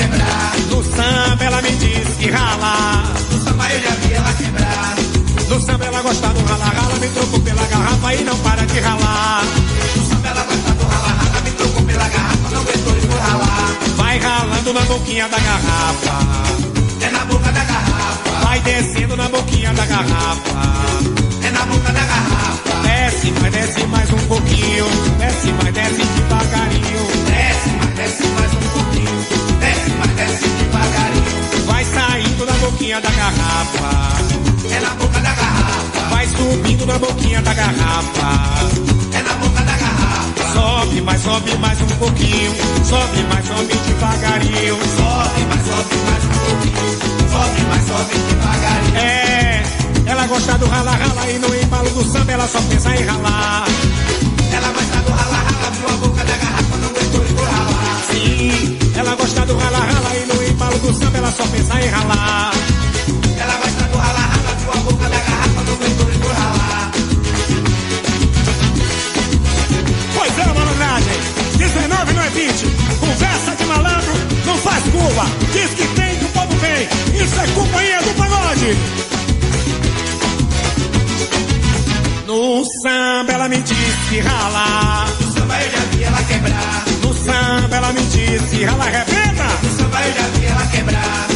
[0.00, 0.52] quebrar.
[0.70, 3.04] No samba ela me disse que rala.
[3.30, 4.94] No samba eu já vi ela quebrar.
[5.48, 8.80] No samba ela gosta do rala rala, me trocou pela garrafa e não para de
[8.80, 9.42] ralar.
[9.96, 13.20] No samba ela gosta do rala rala, me trocou pela garrafa, não aguentou e foi
[13.20, 13.68] ralar.
[13.96, 16.16] Vai ralando na boquinha da garrafa.
[17.00, 18.30] É na boca da garrafa.
[18.44, 20.50] Vai descendo na boquinha da garrafa.
[21.42, 22.70] É na boca da garrafa.
[22.84, 24.86] Desce, vai desce mais um pouquinho.
[25.18, 27.02] Desce, vai desce devagarinho.
[27.26, 28.59] Desce, vai desce mais um
[32.80, 33.90] boquinha da garrafa.
[34.74, 36.00] É na boca da garrafa.
[36.08, 38.30] Vai subindo na boquinha da garrafa.
[39.12, 40.52] É na boca da garrafa.
[40.54, 42.54] Sobe, mais sobe mais um pouquinho.
[42.88, 44.78] Sobe, mais sobe devagarinho.
[44.96, 47.30] Sobe, mais sobe mais um pouquinho.
[47.30, 48.96] Sobe, mais sobe devagarinho.
[48.96, 49.62] É,
[50.06, 53.66] ela gosta do rala rala e no embalo do samba ela só pensa em ralar.
[54.54, 58.00] Ela gosta do rala rala, viu a boca da garrafa, não aguentou e ralar.
[58.10, 60.39] Sim, ela gosta do rala rala e no
[60.70, 62.52] embalo do samba ela só pensa em ralar.
[63.38, 66.90] Ela gosta do rala rala, viu a boca da garrafa, não aguentou e foi ralar.
[70.14, 71.20] Pois é, malandragem.
[71.58, 72.66] 19 não é 20.
[73.00, 74.12] Conversa de malandro,
[74.46, 75.26] não faz curva.
[75.52, 76.88] Diz que tem que o povo vem.
[77.22, 78.76] Isso é companhia do pagode.
[82.26, 85.06] No samba ela me diz que rala.
[85.20, 86.84] No samba eu já vi ela quebrar.
[87.02, 89.79] No samba ela me diz que rala arrebenta.
[89.90, 91.26] No samba eu já vi ela quebrar.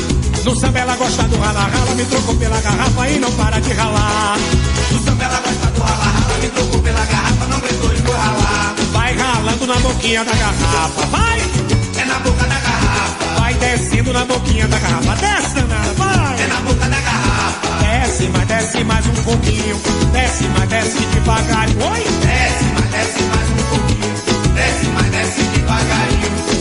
[0.44, 3.72] No samba ela gosta do rala rala, me trocou pela garrafa e não para de
[3.72, 4.36] ralar.
[4.92, 8.74] No samba ela gosta do rala rala, me trocou pela garrafa, não aguentou ralar.
[8.92, 11.40] Vai ralando na boquinha da garrafa, vai!
[11.98, 13.40] É na boca da garrafa.
[13.40, 16.40] Vai descendo na boquinha da garrafa, desce danada, vai!
[16.40, 17.82] É na boca da garrafa.
[17.82, 19.80] Desce, mas desce mais um pouquinho.
[20.12, 21.90] Desce, mas desce devagarinho.
[21.90, 22.04] Oi!
[22.04, 23.33] Desce, mas desce mais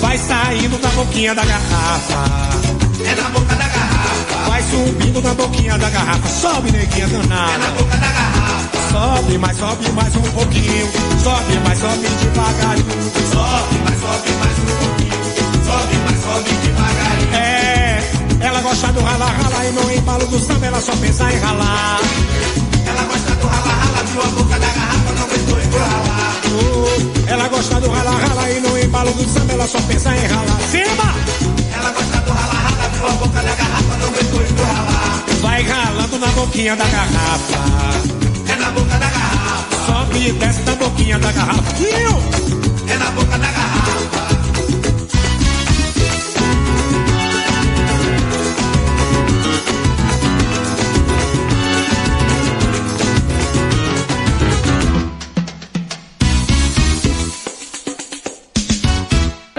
[0.04, 2.50] Vai saindo da boquinha da garrafa.
[3.06, 4.50] É na boca da garrafa.
[4.50, 6.28] Vai subindo na boquinha da garrafa.
[6.28, 7.54] Sobe, neguinha danada.
[7.54, 8.80] É na boca da garrafa.
[8.92, 10.92] Sobe, mas sobe mais um pouquinho.
[11.24, 12.86] Sobe, mas sobe devagarinho.
[13.32, 15.24] Sobe, mas sobe mais um pouquinho.
[15.66, 17.34] Sobe, mas sobe devagarinho.
[17.34, 21.40] É, ela gosta do rala rala e no embalo do samba ela só pensa em
[21.40, 22.02] ralar.
[22.86, 26.33] Ela gosta do rala rala, viu a boca da garrafa, não aguentou e foi ralar.
[27.54, 30.60] Gosta do rala rala e no embalo do samba ela só pensa em ralar.
[30.72, 31.14] Simba!
[31.78, 35.24] Ela gosta do rala rala, viu a boca da garrafa, não aguentou e foi ralar.
[35.40, 37.60] Vai ralando na boquinha da garrafa.
[38.52, 39.86] É na boca da garrafa.
[39.86, 41.74] Sobe e desce na boquinha da garrafa.
[41.78, 42.92] Viu?
[42.92, 43.53] É na boca da garrafa.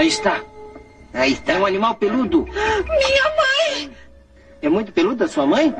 [0.05, 0.41] Aí está.
[1.15, 1.55] Aí está.
[1.55, 2.45] É um animal peludo.
[2.45, 3.91] Minha mãe!
[4.61, 5.75] É muito peluda sua mãe?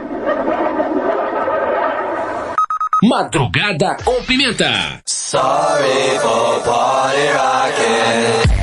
[3.03, 5.03] Madrugada com pimenta.
[5.05, 8.54] Sorry for party rocking.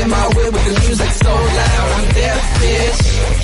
[0.00, 3.00] In my way with the music so loud, I'm deaf, bitch.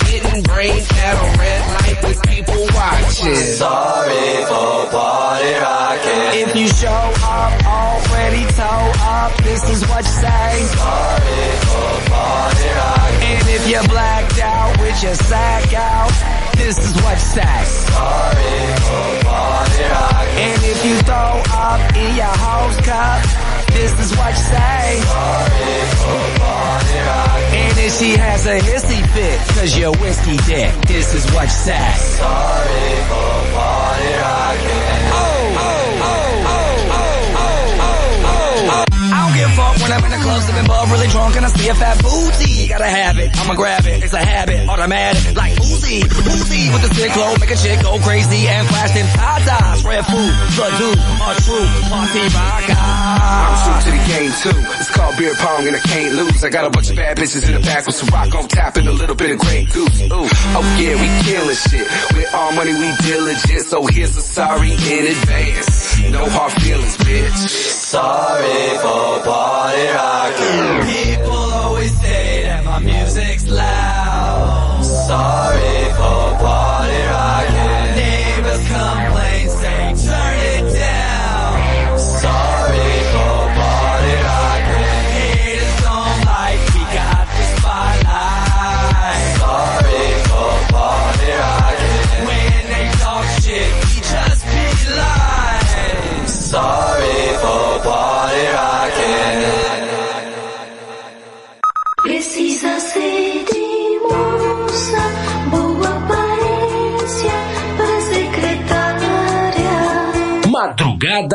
[0.09, 3.35] Getting brain at a red light with people watching.
[3.61, 6.49] Sorry for party rocking.
[6.49, 10.53] If you show up already toe up, this is what you say.
[10.81, 13.37] Sorry for party rocking.
[13.37, 16.13] And if you're blacked out with your sack out,
[16.57, 17.65] this is what you say.
[17.93, 20.41] Sorry for party rocking.
[20.41, 23.21] And if you throw up in your hose cup,
[23.77, 25.01] this is what you say.
[25.05, 26.36] Sorry for
[27.87, 27.93] party rocking.
[27.93, 30.73] And And she has a hissy fit, cause you're whiskey dick.
[30.87, 31.93] This is what you say.
[31.95, 34.83] Sorry for party rocking.
[35.13, 36.66] I don't
[39.37, 41.69] give a fuck when I'm in the club sipping bub really drunk and I see
[41.69, 42.69] a fat booty.
[42.69, 44.03] Gotta have it, I'ma grab it.
[44.03, 46.01] It's a habit, automatic, like Uzi.
[46.01, 49.85] Uzi with the sick flow, make a chick go crazy and flash them tatas.
[49.85, 52.77] Red food, blood dude, a true party rocker.
[52.77, 54.59] I'm true to the game too.
[54.81, 56.43] It's called beer pong and I can't lose.
[56.43, 58.77] I got a bunch of bad bitches in the back with some rock on tap
[58.77, 60.03] and a little bit of Grey Goose.
[60.09, 61.87] Ooh, oh yeah, we killing shit.
[62.17, 66.01] With all money we diligent, so here's a sorry in advance.
[66.11, 67.77] No hard feelings, bitch.
[67.87, 70.87] Sorry for party rocking.
[70.95, 74.83] People always say that my music's loud.
[74.85, 76.76] Sorry for party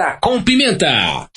[0.02, 1.30] Madrugada com Pimenta.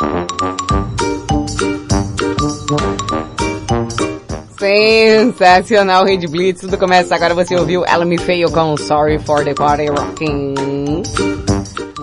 [4.59, 6.63] Sensacional, Red Blitz.
[6.63, 7.35] Tudo começa agora.
[7.35, 11.03] Você ouviu Ela Me Fail com Sorry for the Party Rocking.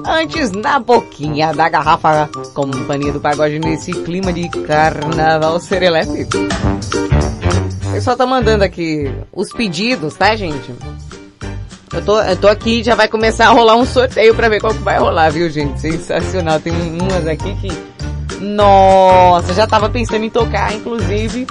[0.05, 6.27] Antes, na boquinha da garrafa, companhia do pagode nesse clima de carnaval serelepe.
[7.87, 10.73] O pessoal tá mandando aqui os pedidos, tá, gente?
[11.93, 14.73] Eu tô, eu tô aqui, já vai começar a rolar um sorteio pra ver qual
[14.73, 15.79] que vai rolar, viu, gente?
[15.81, 16.59] Sensacional.
[16.59, 17.91] Tem umas aqui que...
[18.39, 21.45] Nossa, já tava pensando em tocar, inclusive.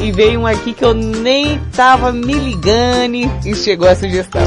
[0.00, 4.42] E veio um aqui que eu nem tava me ligando e chegou a sugestão.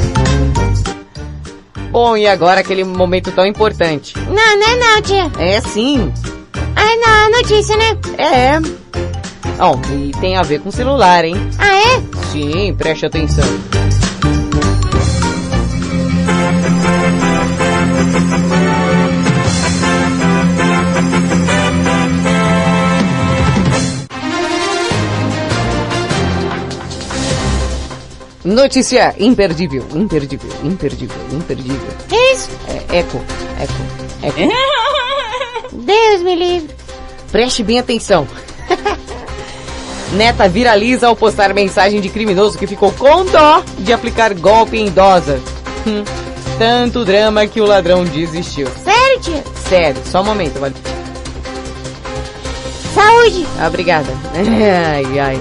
[1.92, 4.14] Bom, e agora aquele momento tão importante.
[4.18, 5.32] Não, não é não, tia.
[5.40, 6.14] É sim.
[6.76, 7.98] Ah, não, a notícia, né?
[8.18, 8.60] É.
[9.60, 11.36] Ó, e tem a ver com celular, hein?
[11.58, 12.02] Ah, é?
[12.32, 13.46] Sim, preste atenção.
[28.50, 31.88] Notícia imperdível, imperdível, imperdível, imperdível.
[32.08, 32.50] Que isso?
[32.68, 33.24] É, eco,
[33.62, 33.74] eco,
[34.24, 34.52] eco.
[35.86, 36.76] Deus me livre.
[37.32, 38.28] Preste bem atenção.
[40.14, 44.88] Neta viraliza ao postar mensagem de criminoso que ficou com dó de aplicar golpe em
[44.88, 45.40] idosa.
[45.86, 46.04] Hum,
[46.58, 48.68] Tanto drama que o ladrão desistiu.
[48.84, 49.44] Sério, tia?
[49.70, 50.74] Sério, só um momento, vale.
[52.96, 53.46] Saúde.
[53.68, 54.10] Obrigada.
[54.34, 55.40] Ai, ai.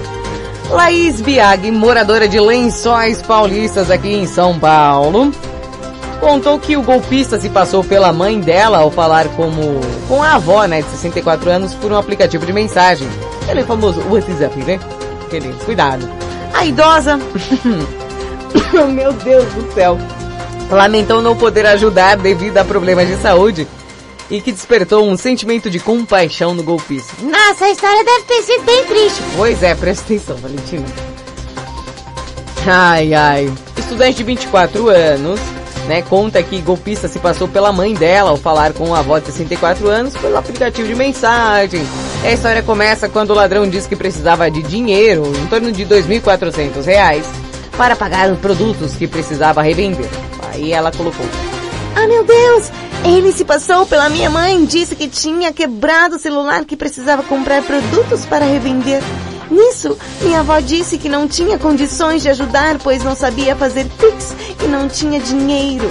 [0.69, 5.31] Laís Biag, moradora de Lençóis Paulistas aqui em São Paulo,
[6.19, 10.65] contou que o golpista se passou pela mãe dela ao falar como com a avó,
[10.65, 13.07] né, de 64 anos, por um aplicativo de mensagem.
[13.41, 14.79] Aquele famoso WhatsApp, né?
[15.25, 16.07] Aquele, cuidado.
[16.53, 17.17] A idosa,
[18.93, 19.97] meu Deus do céu,
[20.69, 23.67] lamentou não poder ajudar devido a problemas de saúde
[24.29, 27.13] e que despertou um sentimento de compaixão no golpista.
[27.21, 29.21] Nossa, a história deve ter sido bem triste.
[29.35, 30.85] Pois é, presta atenção, Valentina.
[32.67, 33.53] Ai, ai.
[33.77, 35.39] Estudante de 24 anos,
[35.87, 39.25] né, conta que golpista se passou pela mãe dela ao falar com a avó de
[39.25, 41.81] 64 anos pelo aplicativo de mensagem.
[42.23, 46.85] A história começa quando o ladrão diz que precisava de dinheiro, em torno de 2.400
[46.85, 47.25] reais,
[47.75, 50.09] para pagar os produtos que precisava revender.
[50.51, 51.25] Aí ela colocou.
[51.95, 52.71] Ah, meu Deus!
[53.03, 57.63] Ele se passou pela minha mãe, disse que tinha quebrado o celular que precisava comprar
[57.63, 59.01] produtos para revender.
[59.49, 64.35] Nisso, minha avó disse que não tinha condições de ajudar, pois não sabia fazer Pix
[64.63, 65.89] e não tinha dinheiro.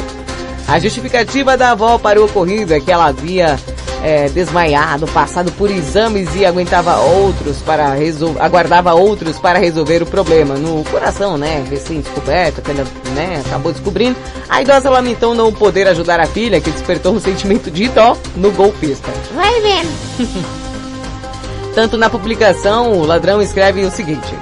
[0.69, 3.59] A justificativa da avó para o ocorrido é que ela havia
[4.03, 10.07] é, desmaiado, passado por exames e aguentava outros para resolver, aguardava outros para resolver o
[10.07, 10.55] problema.
[10.55, 12.85] No coração, né, recém-descoberto, que ela,
[13.15, 14.17] né, acabou descobrindo,
[14.49, 18.51] a idosa lamentou não poder ajudar a filha, que despertou um sentimento de dó no
[18.53, 19.09] golpista.
[19.35, 19.89] Vai vendo.
[21.75, 24.35] Tanto na publicação, o ladrão escreve o seguinte: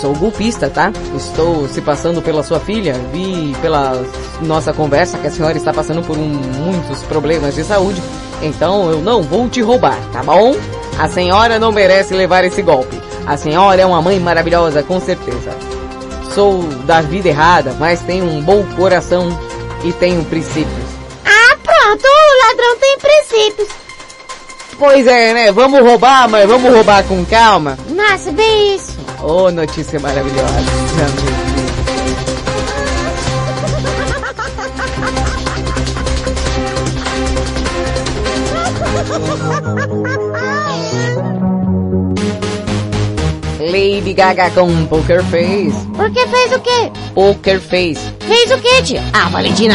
[0.00, 0.90] Sou golpista, tá?
[1.14, 2.94] Estou se passando pela sua filha.
[3.12, 4.02] Vi pela
[4.40, 8.02] nossa conversa que a senhora está passando por um, muitos problemas de saúde.
[8.42, 10.56] Então eu não vou te roubar, tá bom?
[10.98, 13.00] A senhora não merece levar esse golpe.
[13.26, 15.50] A senhora é uma mãe maravilhosa, com certeza.
[16.34, 19.28] Sou da vida errada, mas tenho um bom coração
[19.84, 20.90] e tenho princípios.
[21.24, 23.68] Ah, pronto, o ladrão tem princípios.
[24.78, 25.52] Pois é, né?
[25.52, 27.76] Vamos roubar, mas vamos roubar com calma.
[27.88, 28.98] Nossa, bem isso.
[29.22, 31.29] Ô, notícia maravilhosa.
[43.80, 45.86] Lady Gaga com Poker Face.
[45.96, 46.92] Porque fez o quê?
[47.14, 48.12] Poker Face.
[48.20, 49.02] Fez o quê, tia?
[49.10, 49.74] Ah, Valentina.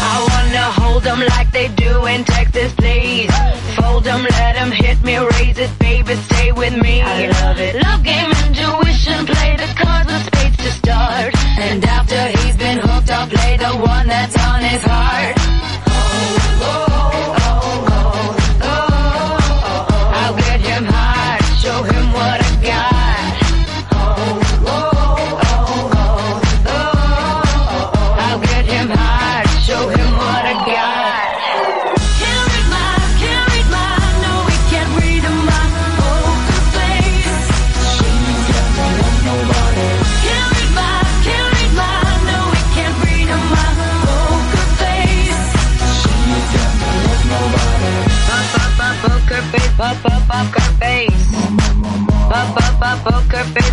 [0.00, 3.28] I wanna hold 'em like they do in Texas, please.
[3.76, 7.02] Fold 'em, let 'em hit me, raise it, baby, stay with me.
[7.02, 7.87] I love it.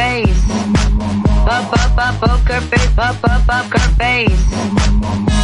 [0.00, 0.44] face.
[1.44, 5.39] Pop, pop, pop, poker face, pop, pop, poker face.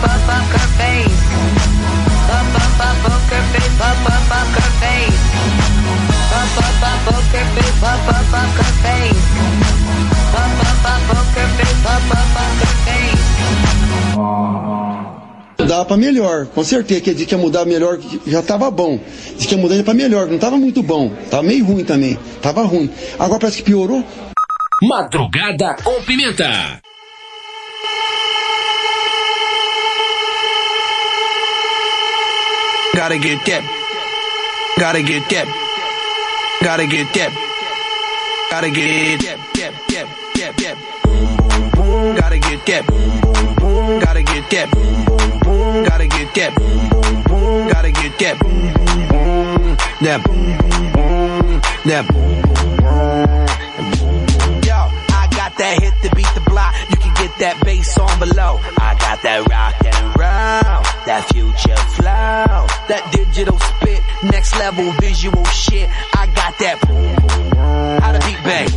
[0.00, 1.18] Poker face.
[15.88, 17.00] Pra melhor, com certeza.
[17.00, 19.00] Que disse que ia mudar melhor, já tava bom.
[19.34, 21.10] Disse que ia mudar pra melhor, não tava muito bom.
[21.30, 22.18] Tava meio ruim também.
[22.42, 22.90] Tava ruim.
[23.18, 24.04] Agora parece que piorou.
[24.82, 26.87] Madrugada com pimenta.
[32.98, 33.62] Gotta get that.
[34.76, 35.46] Gotta get that.
[36.64, 37.30] Gotta get that.
[38.50, 39.38] Gotta get that.
[39.54, 39.72] that,
[40.34, 40.76] that, that.
[41.04, 42.16] Boom, boom.
[42.16, 42.86] Gotta get that.
[42.88, 44.00] Boom, boom, boom.
[44.00, 44.70] Gotta get that.
[44.72, 45.84] Boom, boom, boom.
[45.84, 46.54] Gotta get that.
[46.56, 47.68] Boom, boom, boom.
[47.68, 48.38] Gotta get that.
[48.40, 49.76] Boom, boom, boom.
[50.02, 51.62] That boom, boom, boom.
[51.86, 52.82] That boom, boom,
[53.94, 54.58] boom.
[54.66, 56.74] Yo, I got that hit to beat the block.
[56.90, 56.97] You
[57.38, 58.58] that bass on below.
[58.78, 65.44] I got that rock and roll, that future flow, that digital spit, next level visual
[65.46, 65.88] shit.
[66.14, 68.02] I got that boom boom.
[68.02, 68.70] How to beat bang.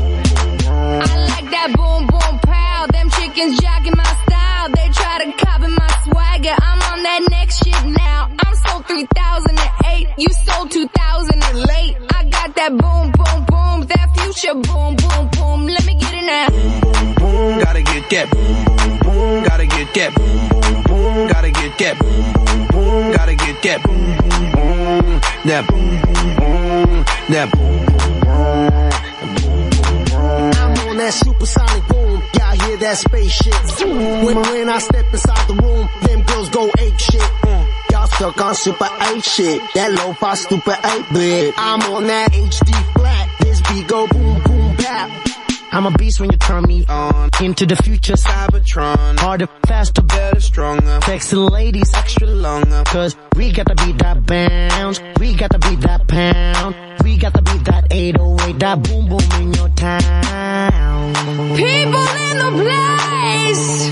[0.70, 2.86] I like that boom boom pow.
[2.94, 4.70] Them chickens jacking my style.
[4.70, 6.54] They try to copy my swagger.
[6.54, 8.30] I'm on that next shit now.
[8.46, 10.08] I'm sold 3008.
[10.18, 11.98] You sold 2000 and late.
[12.14, 13.78] I got that boom, boom, boom.
[13.90, 15.66] That future boom, boom, boom.
[15.66, 16.50] Let me get now.
[16.50, 21.28] boom, boom, boom, gotta get that boom, boom, boom, gotta get that boom, boom, boom,
[21.28, 26.36] gotta get that boom, boom, boom, gotta get that boom, boom, boom, that boom, boom,
[26.38, 29.02] boom, that boom, boom, boom.
[30.22, 32.22] I'm on that supersonic boom.
[32.38, 33.88] Y'all hear that spaceship?
[33.88, 37.22] When, when I step inside the room, them girls go ape shit.
[37.22, 37.68] Mm.
[37.92, 39.62] Y'all stuck on super 8 shit.
[39.76, 41.54] That low fi stupid 8 bit.
[41.58, 43.30] I'm on that HD flat.
[43.40, 45.31] This beat go boom boom bap.
[45.74, 47.30] I'm a beast when you turn me on.
[47.42, 49.18] Into the future, Cybertron.
[49.18, 51.00] Harder, faster, better, stronger.
[51.06, 52.84] Sexy ladies, extra longer.
[52.88, 55.00] Cause we got to beat that bounce.
[55.20, 56.76] We got to beat that pound.
[57.06, 61.14] We got to beat that 808, that boom boom in your town.
[61.56, 63.88] People in the place.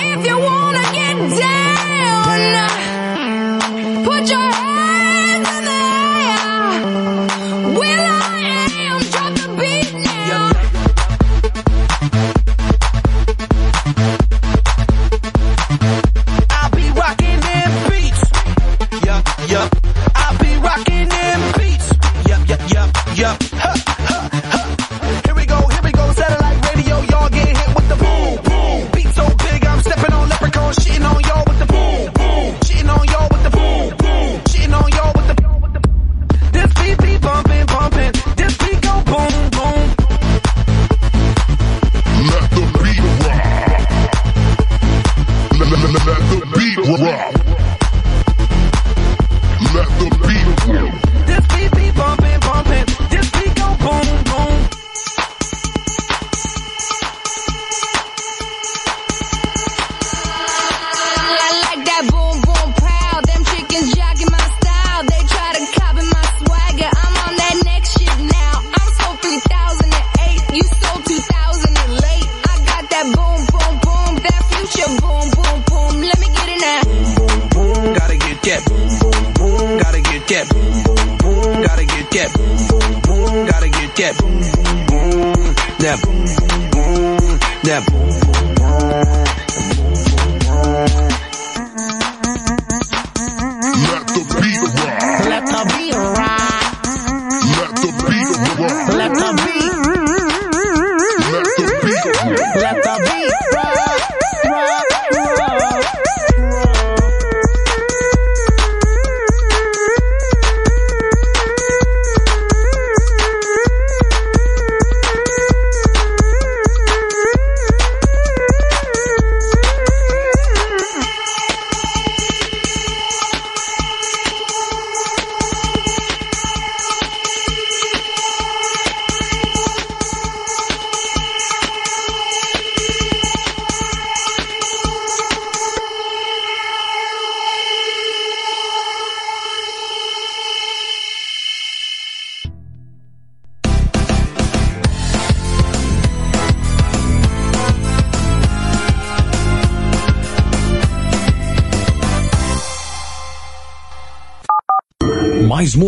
[0.00, 2.79] If you wanna get down,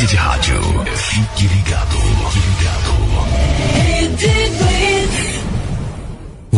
[0.00, 0.49] Nova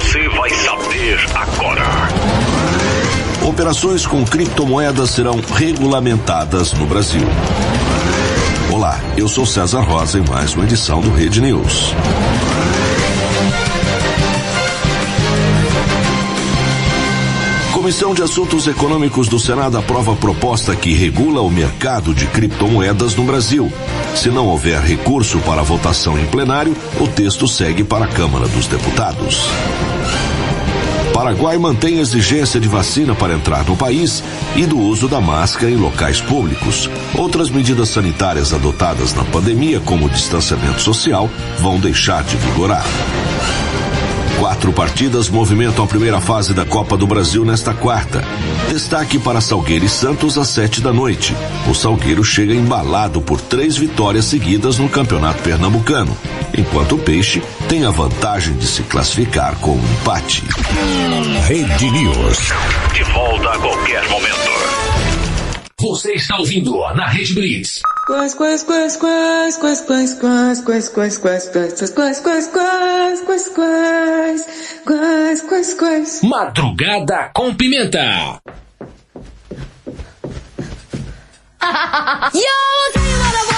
[0.00, 1.84] Você vai saber agora.
[3.46, 7.20] Operações com criptomoedas serão regulamentadas no Brasil.
[8.72, 11.94] Olá, eu sou César Rosa em mais uma edição do Rede News.
[17.74, 23.24] Comissão de Assuntos Econômicos do Senado aprova proposta que regula o mercado de criptomoedas no
[23.24, 23.70] Brasil.
[24.14, 28.66] Se não houver recurso para votação em plenário, o texto segue para a Câmara dos
[28.66, 29.48] Deputados.
[31.12, 34.22] Paraguai mantém exigência de vacina para entrar no país
[34.56, 36.88] e do uso da máscara em locais públicos.
[37.14, 42.84] Outras medidas sanitárias adotadas na pandemia, como o distanciamento social, vão deixar de vigorar.
[44.40, 48.24] Quatro partidas movimentam a primeira fase da Copa do Brasil nesta quarta.
[48.70, 51.36] Destaque para Salgueiro e Santos às sete da noite.
[51.68, 56.16] O Salgueiro chega embalado por três vitórias seguidas no Campeonato Pernambucano,
[56.56, 60.42] enquanto o Peixe tem a vantagem de se classificar com um empate.
[61.46, 62.38] Rede News.
[62.94, 64.50] De volta a qualquer momento.
[65.78, 67.82] Você está ouvindo na Rede Blitz.
[68.10, 73.48] Quais, quais, quais, quais, quais, quais, quais, quais, quais, quais, quais, quais, quais, quais, quais,
[73.48, 74.44] quais, quais,
[74.84, 76.20] quais, quais, quais.
[76.24, 78.42] Madrugada com pimenta.
[82.34, 83.49] Yo,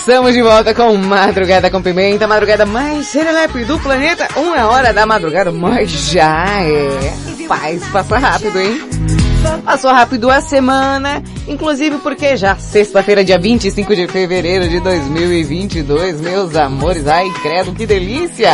[0.00, 4.26] Estamos de volta com Madrugada com Pimenta, madrugada mais serelepe do planeta.
[4.34, 7.46] Uma hora da madrugada, mas já é.
[7.46, 9.29] Paz, passa rápido, hein?
[9.64, 16.56] Passou rápido a semana, inclusive porque já sexta-feira, dia 25 de fevereiro de 2022, meus
[16.56, 18.52] amores, ai credo, que delícia!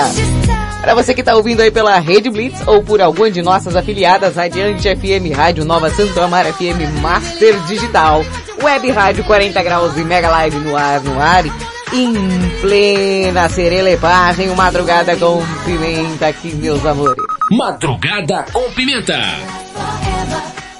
[0.80, 4.36] Para você que tá ouvindo aí pela Rede Blitz ou por alguma de nossas afiliadas,
[4.36, 8.24] Radiante FM, Rádio Nova Santo Amaro FM, Master Digital,
[8.62, 11.44] Web Rádio 40 Graus e Mega Live no ar, no ar,
[11.92, 12.14] em
[12.60, 17.16] plena serelepagem, madrugada com pimenta aqui, meus amores.
[17.50, 19.65] Madrugada com pimenta.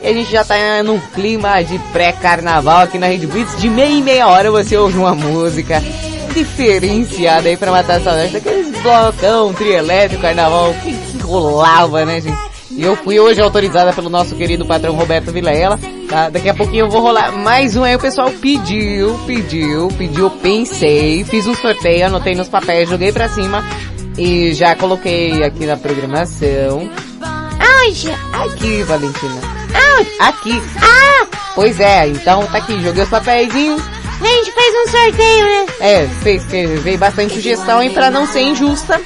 [0.00, 3.56] E a gente já tá num clima de pré-carnaval aqui na Rede Blitz.
[3.60, 5.82] De meia em meia hora você ouve uma música
[6.34, 12.20] diferenciada aí pra matar a saudade daqueles blocão, trio elétrico, carnaval que, que rolava, né,
[12.20, 12.56] gente?
[12.70, 15.80] E eu fui hoje autorizada pelo nosso querido patrão Roberto Vilela,
[16.10, 16.28] tá?
[16.28, 21.24] Daqui a pouquinho eu vou rolar mais um aí, o pessoal pediu, pediu, pediu, pensei,
[21.24, 23.64] fiz um sorteio, anotei nos papéis, joguei pra cima
[24.18, 26.90] e já coloquei aqui na programação.
[27.58, 28.10] Aonde?
[28.32, 29.55] Aqui, Valentina.
[30.20, 30.62] Aqui.
[30.80, 31.26] Ah!
[31.54, 33.82] Pois é, então tá aqui, joguei os papeizinhos.
[34.20, 35.66] A gente fez um sorteio, né?
[35.80, 39.00] É, fez, fez, veio bastante sugestão e pra não ser injusta,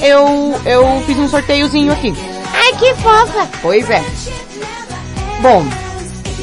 [0.00, 2.14] eu, eu fiz um sorteiozinho aqui.
[2.54, 3.48] Ai, que fofa.
[3.60, 4.02] Pois é.
[5.40, 5.64] Bom,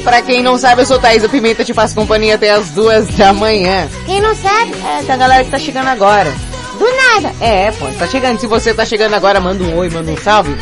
[0.04, 3.06] pra quem não sabe, eu sou Thaís a Pimenta, te faço companhia até as duas
[3.16, 3.88] da manhã.
[4.06, 4.72] Quem não sabe?
[4.84, 6.32] É, da galera que tá chegando agora.
[6.78, 7.34] Do nada.
[7.40, 8.38] É, pô, tá chegando.
[8.38, 10.56] Se você tá chegando agora, manda um oi, manda um salve.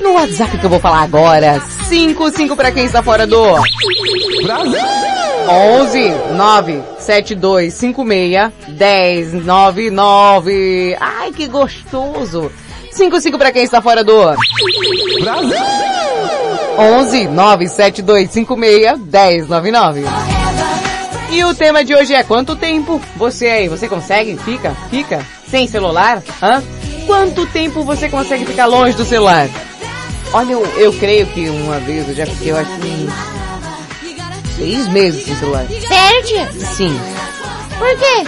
[0.00, 1.60] No WhatsApp que eu vou falar agora.
[1.88, 3.54] 55 pra quem está fora do...
[4.42, 4.80] Brasil!
[5.48, 10.96] 11 9 72 56 10 99.
[11.00, 12.50] Ai, que gostoso.
[12.90, 14.34] 55 pra quem está fora do...
[15.20, 15.58] Brasil!
[16.78, 20.04] 11 9 72 56 10 99.
[21.30, 24.36] E o tema de hoje é quanto tempo você aí, você consegue?
[24.38, 24.74] Fica?
[24.90, 25.24] Fica?
[25.48, 26.22] Sem celular?
[26.42, 26.62] Hã?
[27.06, 29.48] Quanto tempo você consegue ficar longe do celular?
[30.32, 33.08] Olha, eu, eu creio que uma vez eu já fiquei, eu acho que
[34.56, 35.66] seis meses sem celular.
[35.66, 36.52] Sério?
[36.52, 37.00] Sim.
[37.78, 38.26] Por quê?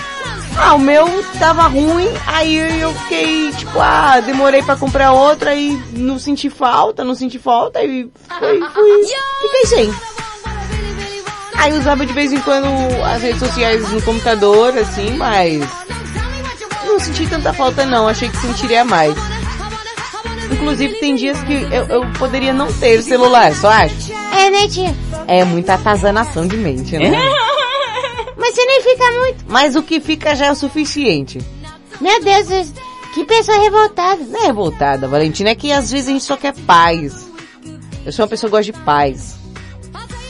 [0.57, 1.07] Ah, o meu
[1.39, 7.05] tava ruim, aí eu fiquei, tipo, ah, demorei pra comprar outro, aí não senti falta,
[7.05, 9.05] não senti falta, aí fui, fui,
[9.43, 9.95] fiquei sem.
[11.55, 12.67] Aí usava de vez em quando
[13.05, 15.63] as redes sociais no computador, assim, mas
[16.85, 19.15] não senti tanta falta não, achei que sentiria mais.
[20.63, 24.13] Inclusive tem dias que eu, eu poderia não ter celular, só acho.
[24.33, 24.95] É, né, tia?
[25.27, 27.11] É muita atazanação de mente, né?
[28.37, 29.45] Mas você nem fica muito.
[29.49, 31.41] Mas o que fica já é o suficiente.
[32.01, 32.73] Meu Deus,
[33.13, 34.23] que pessoa revoltada.
[34.25, 37.29] Não é revoltada, Valentina, é que às vezes a gente só quer paz.
[38.07, 39.37] Eu sou uma pessoa que gosta de paz.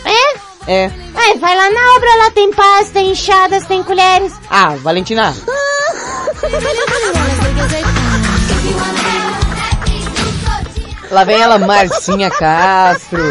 [0.04, 0.52] É?
[0.66, 0.90] É.
[1.14, 4.32] Ai, vai lá na obra, lá tem pás, tem enxadas, tem colheres.
[4.48, 5.34] Ah, Valentina.
[11.12, 13.22] Lá vem ela, Marcinha Castro.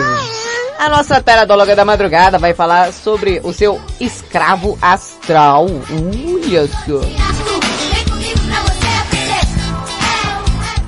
[0.77, 5.65] A nossa teradóloga da madrugada vai falar sobre o seu escravo astral.
[5.65, 7.01] Olha só.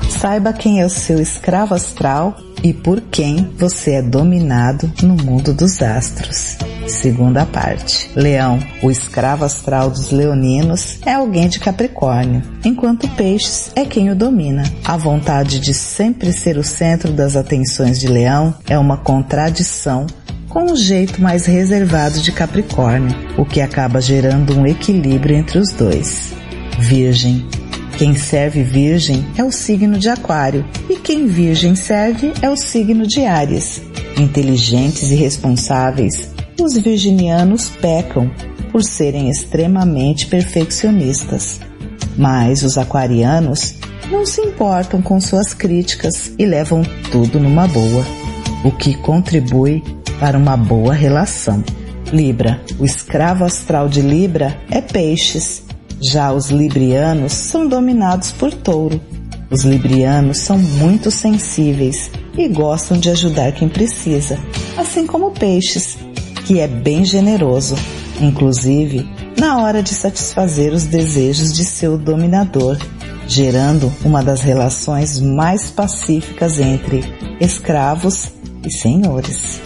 [0.08, 5.52] Saiba quem é o seu escravo astral e por quem você é dominado no mundo
[5.52, 6.58] dos astros.
[6.88, 8.10] Segunda parte.
[8.16, 14.16] Leão, o escravo astral dos leoninos é alguém de Capricórnio, enquanto Peixes é quem o
[14.16, 14.64] domina.
[14.84, 20.06] A vontade de sempre ser o centro das atenções de Leão é uma contradição
[20.50, 25.72] com o jeito mais reservado de Capricórnio, o que acaba gerando um equilíbrio entre os
[25.72, 26.32] dois.
[26.78, 27.48] Virgem,
[27.98, 33.08] quem serve Virgem é o signo de Aquário e quem Virgem serve é o signo
[33.08, 33.82] de Áries.
[34.18, 38.30] Inteligentes e responsáveis, os virginianos pecam
[38.72, 41.60] por serem extremamente perfeccionistas.
[42.18, 43.76] Mas os aquarianos
[44.12, 48.06] não se importam com suas críticas e levam tudo numa boa,
[48.64, 49.84] o que contribui
[50.20, 51.64] para uma boa relação.
[52.12, 55.64] Libra, o escravo astral de Libra é peixes,
[56.02, 59.02] já os librianos são dominados por touro.
[59.50, 64.38] Os librianos são muito sensíveis e gostam de ajudar quem precisa,
[64.78, 65.98] assim como peixes,
[66.46, 67.76] que é bem generoso,
[68.20, 72.78] inclusive na hora de satisfazer os desejos de seu dominador,
[73.28, 77.04] gerando uma das relações mais pacíficas entre
[77.40, 78.30] escravos
[78.66, 79.62] e senhores.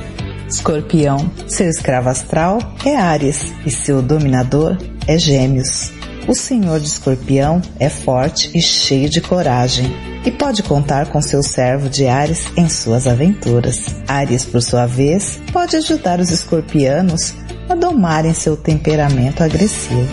[0.47, 5.91] Escorpião, seu escravo astral é Áries e seu dominador é Gêmeos.
[6.28, 11.41] O senhor de escorpião é forte e cheio de coragem e pode contar com seu
[11.41, 13.95] servo de Ares em suas aventuras.
[14.05, 17.34] Ares, por sua vez, pode ajudar os escorpianos
[17.69, 20.05] a domarem seu temperamento agressivo.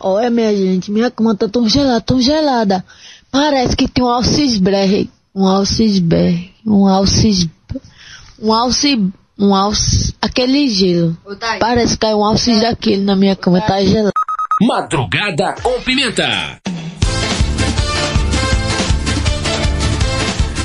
[0.00, 2.84] Olha, minha gente, minha cama tá tão gelada, tão gelada.
[3.30, 5.08] Parece que tem um alcisberre.
[5.32, 6.52] Um alcisberre.
[6.66, 7.46] Um alcis...
[8.40, 8.98] Um alcis...
[9.38, 10.12] Um alcis...
[10.20, 11.16] Aquele gelo.
[11.60, 14.10] Parece que caiu um alcis daquele na minha cama, tá gelado.
[14.60, 16.60] Madrugada com pimenta.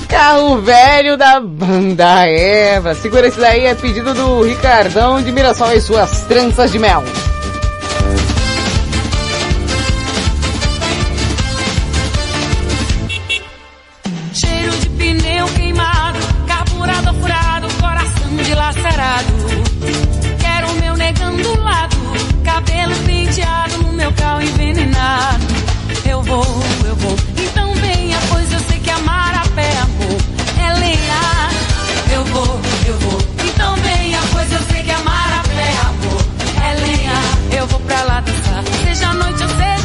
[0.08, 2.95] Carro velho da banda Eva.
[2.95, 7.03] Segura esse daí, é pedido do Ricardão de Mirassol e suas tranças de mel.
[14.34, 19.34] Cheiro de pneu queimado, carburador furado, coração dilacerado.
[20.39, 21.97] Quero meu negão do lado,
[22.43, 25.45] cabelo penteado no meu carro envenenado.
[26.10, 26.45] Eu vou,
[38.98, 39.76] dançar, seja noite ou seja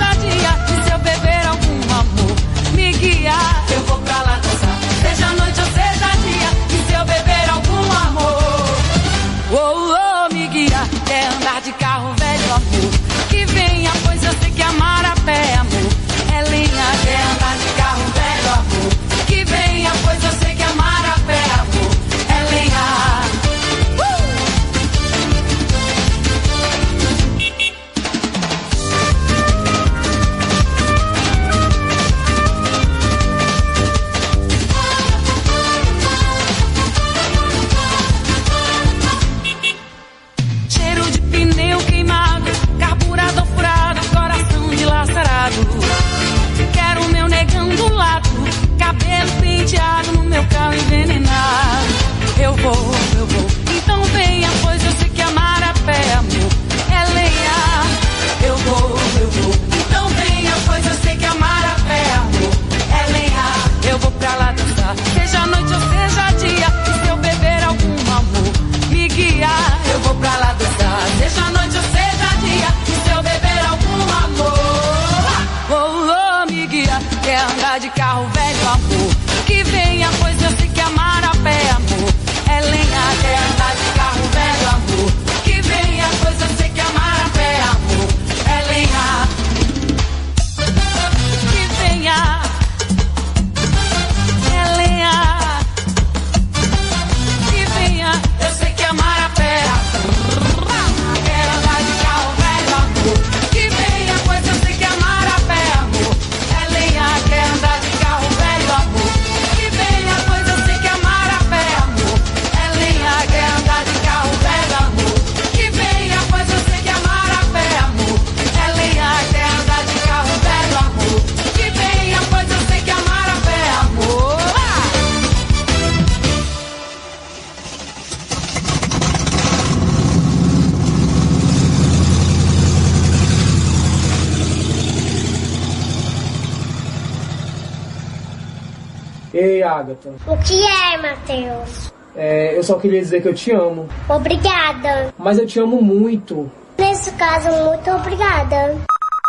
[139.42, 140.10] Ei, Agatha.
[140.24, 141.92] O que é, Matheus?
[142.14, 143.88] É, eu só queria dizer que eu te amo.
[144.08, 145.12] Obrigada.
[145.18, 146.48] Mas eu te amo muito.
[146.78, 148.76] Nesse caso, muito obrigada.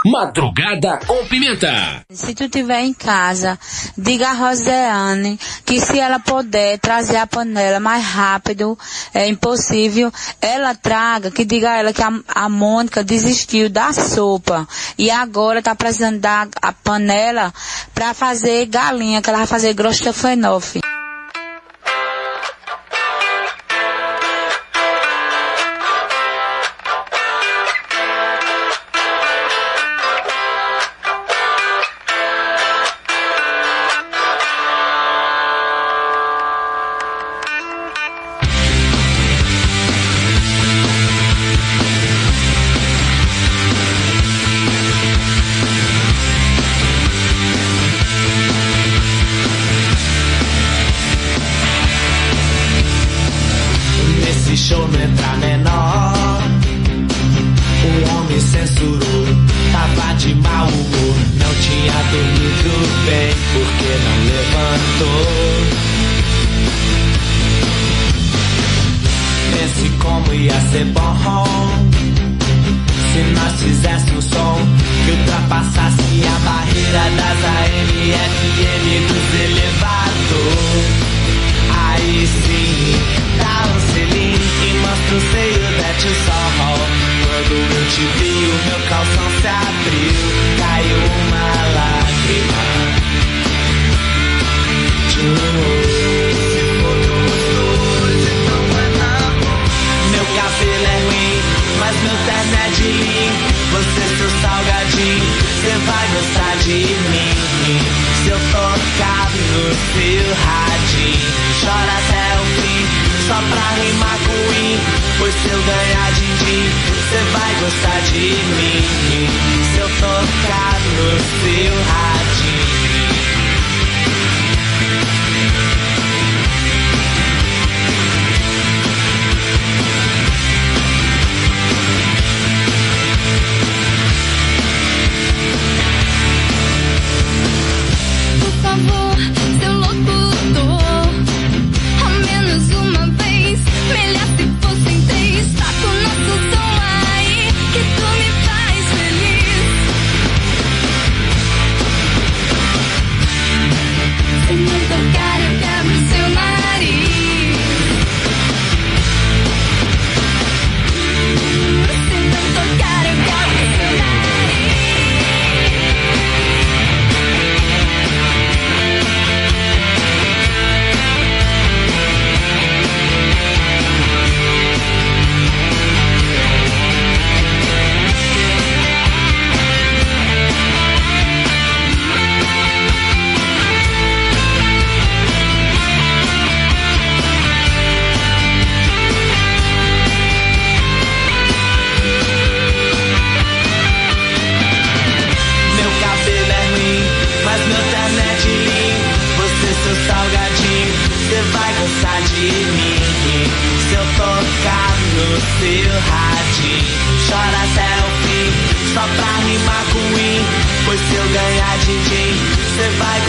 [0.05, 2.03] Madrugada com Pimenta.
[2.11, 3.57] Se tu tiver em casa,
[3.97, 8.77] diga a Rosiane que se ela puder trazer a panela mais rápido,
[9.13, 14.67] é impossível, ela traga, que diga a ela que a, a Mônica desistiu da sopa
[14.97, 17.53] e agora tá precisando da a panela
[17.93, 20.79] pra fazer galinha, que ela vai fazer grostofenofe.
[20.79, 21.02] Nesse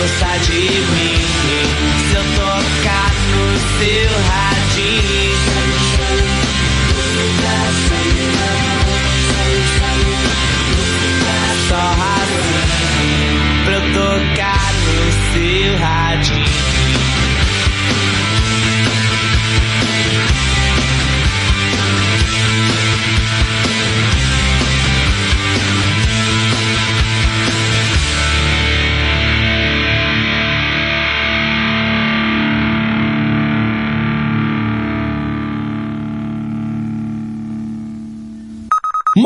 [0.05, 1.16] gostar de mim.
[2.10, 5.64] Se eu tocar no seu radinho.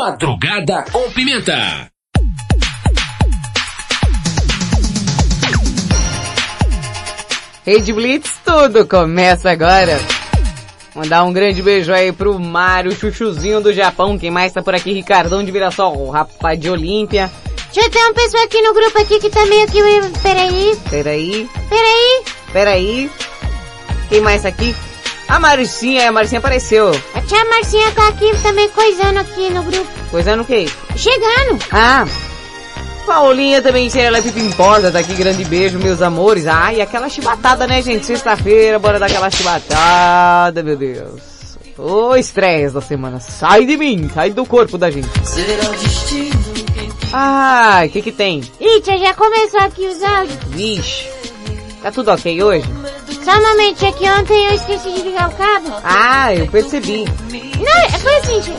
[0.03, 1.91] Madrugada com Pimenta.
[7.67, 9.99] Rede Blitz, tudo começa agora.
[10.95, 14.17] Mandar um grande beijo aí pro Mário, chuchuzinho do Japão.
[14.17, 14.93] Quem mais tá por aqui?
[14.93, 17.29] Ricardão de Virassol, o Rafa de Olímpia.
[17.73, 19.83] Já tem uma pessoa aqui no grupo aqui que tá meio que...
[20.23, 22.23] Peraí, Peraí, peraí.
[22.53, 23.11] peraí.
[24.09, 24.77] Quem mais tá aqui?
[25.29, 26.91] A Maricinha, a Maricinha apareceu.
[27.15, 29.87] A tia Marcinha tá aqui também coisando aqui no grupo.
[30.11, 30.67] Coisando o quê?
[30.97, 31.63] Chegando.
[31.71, 32.07] Ah,
[33.07, 36.47] Paulinha também, Sheila Pipimposa, tá aqui, grande beijo, meus amores.
[36.47, 38.07] Ai, aquela chibatada, né, gente?
[38.07, 41.21] Sexta-feira, bora dar aquela chibatada, meu Deus.
[41.77, 43.21] O estresse da semana.
[43.21, 45.09] Sai de mim, sai do corpo da gente.
[47.13, 48.43] Ai, o que que tem?
[48.61, 50.39] Ih, tia, já começou aqui os áudios.
[50.49, 51.07] Vixe,
[51.83, 52.65] tá tudo ok hoje?
[53.29, 55.69] Só um momento, é que ontem eu esqueci de ligar o cabo.
[55.85, 57.05] Ah, eu percebi.
[57.05, 58.57] Não, foi assim, tia.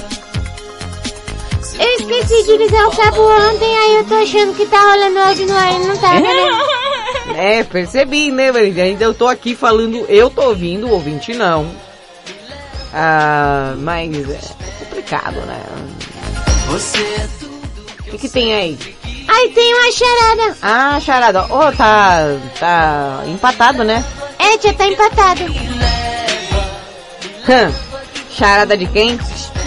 [1.79, 5.47] Eu esqueci de ligar o cabo ontem, aí eu tô achando que tá rolando áudio
[5.47, 6.29] no ar e não tá, né?
[7.35, 8.83] É, percebi, né, Marília?
[8.83, 11.73] Ainda eu tô aqui falando, eu tô ouvindo, o ouvinte não.
[12.93, 14.39] Ah, mas é
[14.85, 15.63] complicado, né?
[18.01, 18.77] O que, que tem aí?
[19.27, 20.57] Aí tem uma charada.
[20.61, 21.45] Ah, charada.
[21.45, 24.05] Oh, tá, tá empatado, né?
[24.51, 25.43] É, tia, tá empatado.
[27.43, 27.73] Hum,
[28.31, 29.15] charada de quem?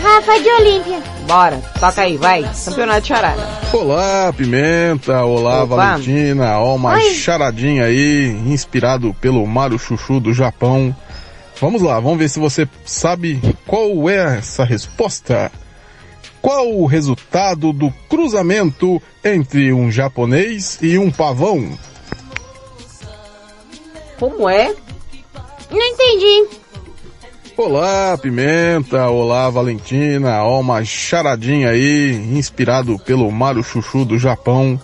[0.03, 1.01] Rafa de Olímpia.
[1.25, 2.45] Bora, toca aí, vai.
[2.65, 3.49] Campeonato de charada.
[3.73, 5.23] Olá, Pimenta.
[5.23, 5.77] Olá, Opa.
[5.77, 6.59] Valentina.
[6.59, 7.15] Ó, uma Oi.
[7.15, 10.95] charadinha aí, inspirado pelo Mario Chuchu do Japão.
[11.61, 15.53] Vamos lá, vamos ver se você sabe qual é essa resposta.
[16.41, 21.71] Qual o resultado do cruzamento entre um japonês e um pavão?
[24.23, 24.73] Como é?
[25.69, 26.47] Não entendi.
[27.57, 29.09] Olá, Pimenta.
[29.09, 30.45] Olá, Valentina.
[30.45, 34.81] Ó, uma charadinha aí, inspirado pelo Mario Chuchu do Japão.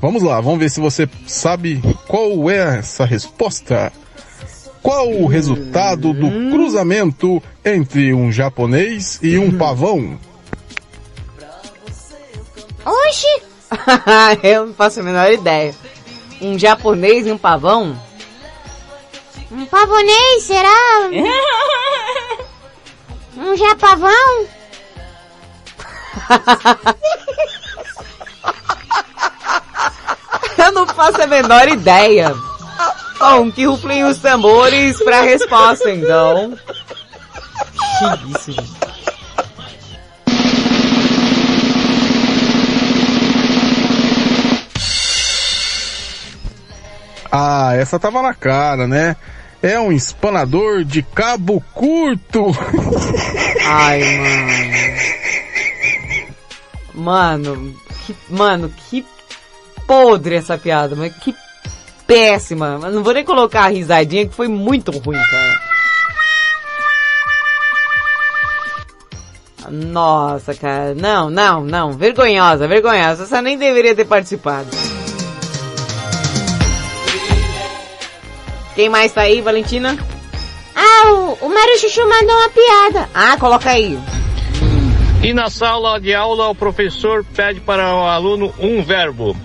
[0.00, 3.92] Vamos lá, vamos ver se você sabe qual é essa resposta.
[4.80, 10.16] Qual o resultado do cruzamento entre um japonês e um pavão?
[12.86, 13.42] Oxi!
[14.46, 15.74] eu não faço a menor ideia.
[16.40, 18.06] Um japonês e um pavão?
[19.50, 21.08] Um pavonês, será?
[23.36, 24.48] Um japavão?
[30.58, 32.34] Eu não faço a menor ideia.
[33.18, 36.58] Bom, que ruflem os tambores pra resposta, então.
[37.98, 38.78] Que isso, gente.
[47.30, 49.14] Ah, essa tava na cara, né?
[49.62, 52.46] É um espanador de cabo curto.
[53.66, 54.68] Ai, mano.
[56.94, 57.74] Mano,
[58.06, 59.04] que, mano, que
[59.86, 61.34] podre essa piada, mas que
[62.06, 62.78] péssima.
[62.78, 65.68] Mas não vou nem colocar a risadinha que foi muito ruim, cara.
[69.70, 70.94] Nossa, cara.
[70.94, 71.92] Não, não, não.
[71.92, 73.26] Vergonhosa, vergonhosa.
[73.26, 74.68] Você nem deveria ter participado.
[78.78, 79.98] Quem mais tá aí, Valentina?
[80.72, 83.08] Ah, o, o Mário Chuchu mandou uma piada.
[83.12, 83.98] Ah, coloca aí.
[85.20, 89.36] E na sala de aula o professor pede para o aluno um verbo.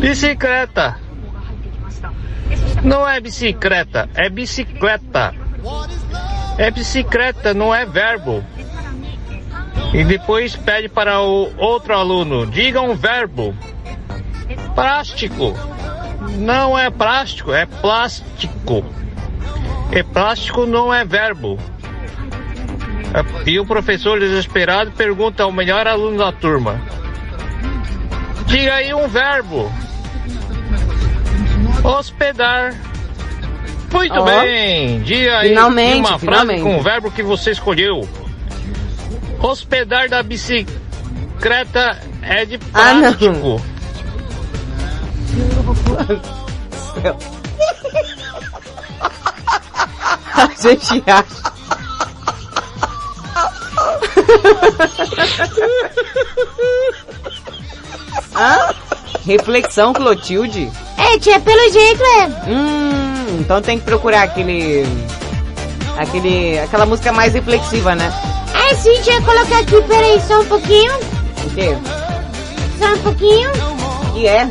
[0.00, 0.98] Bicicleta.
[2.82, 5.32] Não é bicicleta, é bicicleta.
[6.58, 8.44] É bicicleta, não é verbo.
[9.94, 13.54] E depois pede para o outro aluno, diga um verbo.
[14.74, 15.54] Plástico.
[16.38, 18.84] Não é plástico, é plástico.
[19.92, 21.58] E plástico não é verbo.
[23.44, 26.80] E o professor desesperado pergunta ao melhor aluno da turma:
[28.46, 29.70] Diga aí um verbo.
[31.82, 32.74] Hospedar.
[33.92, 35.00] Muito Ó, bem.
[35.00, 36.62] Diga aí finalmente, uma frase finalmente.
[36.62, 38.08] com o verbo que você escolheu.
[39.40, 43.60] Hospedar da bicicleta é de Ah, plástico.
[50.34, 51.52] A gente acha.
[58.34, 58.74] Hã?
[59.26, 60.70] Reflexão Clotilde?
[60.96, 62.26] É, tia, pelo jeito é.
[62.48, 64.84] Hum, então tem que procurar aquele.
[65.98, 66.58] Aquele.
[66.58, 68.10] aquela música mais reflexiva, né?
[68.70, 70.92] É sim, tia, colocar aqui, peraí, só um pouquinho.
[71.44, 71.76] O quê?
[72.78, 73.50] Só um pouquinho.
[74.14, 74.48] Que é?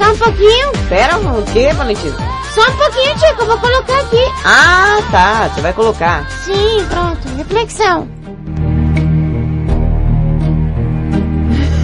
[0.00, 0.72] Só um pouquinho.
[0.88, 2.16] Pera, o quê, Valentina?
[2.54, 4.24] Só um pouquinho, que eu vou colocar aqui.
[4.46, 5.48] Ah, tá.
[5.48, 6.26] Você vai colocar.
[6.30, 7.28] Sim, pronto.
[7.36, 8.08] Reflexão.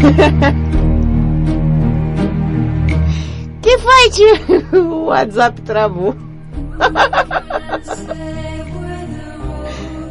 [3.60, 4.34] que foi, tio?
[4.82, 6.16] O WhatsApp travou.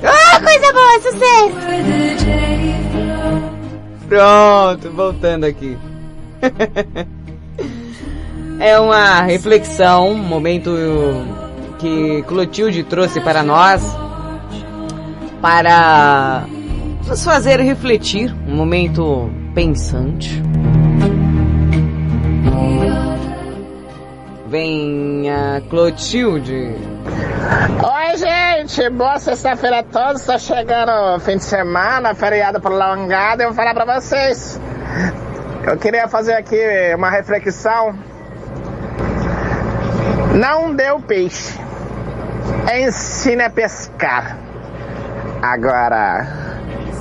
[0.04, 1.56] Ah, coisa boa, sucesso.
[4.08, 5.76] Pronto, voltando aqui.
[8.60, 10.72] é uma reflexão, um momento
[11.80, 13.84] que Clotilde trouxe para nós,
[15.42, 16.46] para
[17.08, 20.42] nos fazer refletir, um momento pensante.
[24.48, 26.76] Venha, Clotilde.
[27.84, 28.90] Oi, gente.
[28.92, 30.22] Boa sexta-feira a todos.
[30.22, 33.42] Está chegando fim de semana, feriado prolongado.
[33.42, 34.60] Eu vou falar para vocês.
[35.68, 36.58] Eu queria fazer aqui
[36.96, 37.96] uma reflexão
[40.36, 41.58] não deu peixe.
[42.78, 44.38] Ensine a pescar.
[45.42, 46.28] Agora,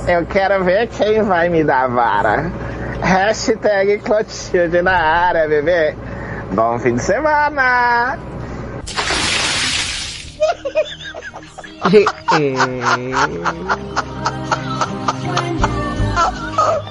[0.07, 2.49] eu quero ver quem vai me dar vara.
[3.01, 5.93] Hashtag Clotilde na área, bebê.
[6.53, 8.17] Bom fim de semana!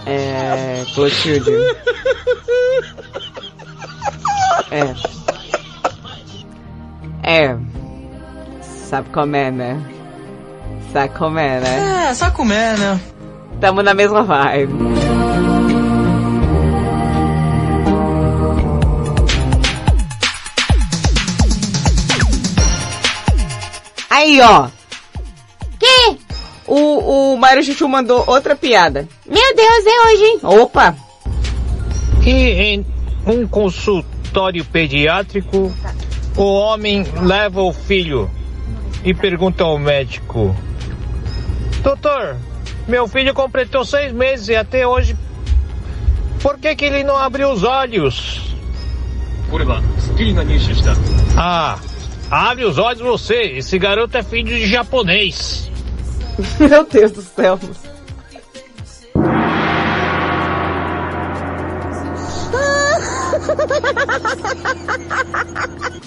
[0.07, 0.85] É.
[0.95, 1.51] Clotilde.
[4.71, 5.24] É.
[7.25, 7.57] É.
[8.63, 9.81] Sabe como é, né?
[10.93, 12.09] Sabe como é, né?
[12.11, 13.01] É, só comer, né?
[13.61, 14.73] Tamo na mesma vibe.
[24.11, 24.69] Aí, ó.
[25.81, 26.19] Que?
[26.67, 29.09] O, o Mário Chuchu mandou outra piada.
[29.27, 30.41] Meu Deus, é hoje, hein?
[30.43, 30.95] Opa!
[32.25, 32.87] E em
[33.27, 35.73] um consultório pediátrico,
[36.37, 38.31] o homem leva o filho
[39.05, 40.55] e pergunta ao médico:
[41.83, 42.37] Doutor,
[42.89, 45.17] meu filho completou seis meses e até hoje,
[46.43, 48.55] por que, que ele não abriu os olhos?
[51.37, 51.79] Ah,
[52.31, 55.71] abre os olhos você, esse garoto é filho de japonês.
[56.59, 57.59] Meu Deus do céu.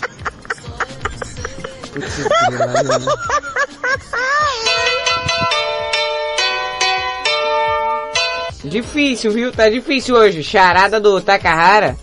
[8.64, 9.52] Difícil, viu?
[9.52, 10.44] Tá difícil hoje.
[10.44, 11.98] Charada do Takahara.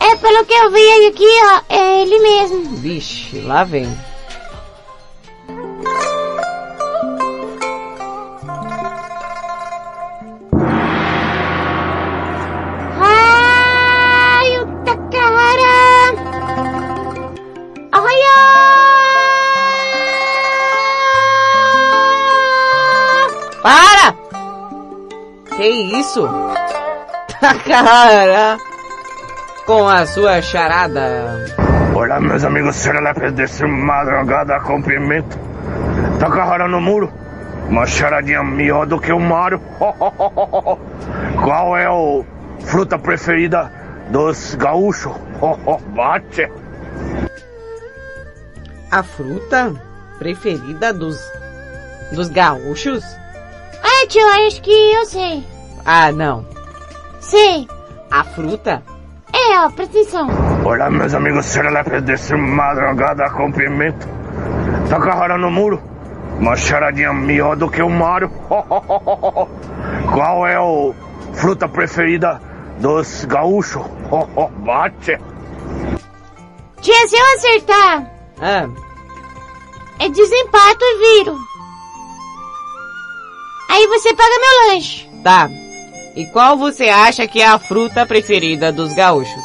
[0.00, 2.76] É, pelo que eu vi aqui, ó, é ele mesmo.
[2.76, 3.88] Vixe, lá vem.
[26.08, 26.26] Isso?
[27.40, 28.58] Takahara!
[29.66, 31.44] Com a sua charada.
[31.94, 35.38] Olá, meus amigos serelepes desse madrugada com pimenta.
[36.18, 37.12] Takahara no muro.
[37.68, 39.60] Uma charadinha melhor do que o Mario.
[41.44, 42.24] Qual é o
[42.60, 43.70] fruta preferida
[44.08, 45.12] dos gaúchos?
[45.94, 46.50] Bate.
[48.90, 49.74] A fruta
[50.18, 51.20] preferida dos
[52.10, 53.04] dos gaúchos?
[53.82, 55.57] Ai, tio, acho que eu sei.
[55.84, 56.44] Ah, não.
[57.20, 57.68] Sei.
[58.10, 58.82] A fruta?
[59.32, 60.28] É, ó, presta atenção.
[60.64, 64.06] Olá, meus amigos serelepes desse madrugada com pimenta.
[64.88, 65.80] Takahara no muro.
[66.38, 68.30] Uma charadinha melhor do que o Mario.
[70.12, 70.94] Qual é o
[71.34, 72.40] fruta preferida
[72.78, 73.84] dos gaúchos?
[74.64, 75.18] Bate.
[76.80, 78.06] Tia, se eu acertar,
[78.40, 78.68] Ah,
[79.98, 81.36] é desempato e viro.
[83.70, 85.10] Aí você paga meu lanche.
[85.24, 85.50] tá.
[86.16, 89.44] E qual você acha que é a fruta preferida dos gaúchos?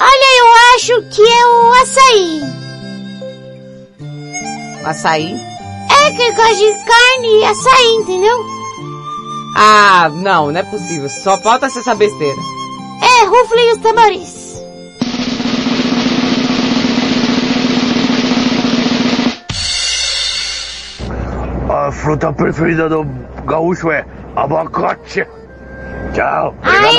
[0.00, 2.40] Olha, eu acho que é o açaí.
[4.84, 5.36] Açaí?
[5.90, 8.62] É que gosta de carne e açaí, entendeu?
[9.56, 11.08] Ah, não, não é possível.
[11.08, 12.40] Só falta ser essa besteira.
[13.02, 14.52] É, ruflem os tamborins.
[21.68, 23.04] A fruta preferida do
[23.44, 24.04] gaúcho é
[24.36, 25.26] abacate.
[26.14, 26.54] Tchau.
[26.62, 26.96] Ai,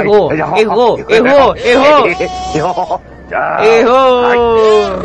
[0.00, 1.56] Errou, errou, errou, errou.
[1.56, 3.00] Errou.
[3.62, 5.02] Errou!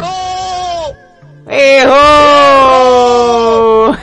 [2.61, 3.95] Errou!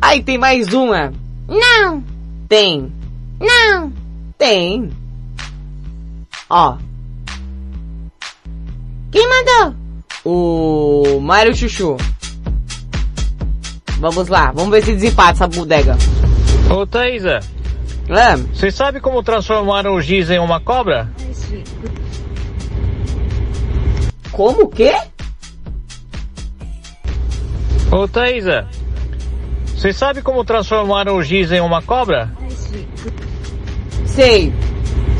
[0.00, 1.12] Aí tem mais uma.
[1.48, 2.02] Não,
[2.48, 2.92] Tem.
[3.40, 3.92] não.
[4.36, 4.90] Tem.
[6.50, 6.76] Ó,
[9.10, 9.74] Quem mandou?
[10.24, 11.96] o Mário Chuchu.
[13.98, 15.96] Vamos lá, vamos ver se desempata essa bodega.
[16.70, 17.40] Ô Thaisa,
[18.08, 21.10] É, você sabe como transformaram o giz em uma cobra?
[24.32, 24.94] como o quê?
[27.90, 28.68] Ô Thaisa,
[29.74, 32.30] você sabe como transformaram o giz em uma cobra?
[34.06, 34.52] Sei.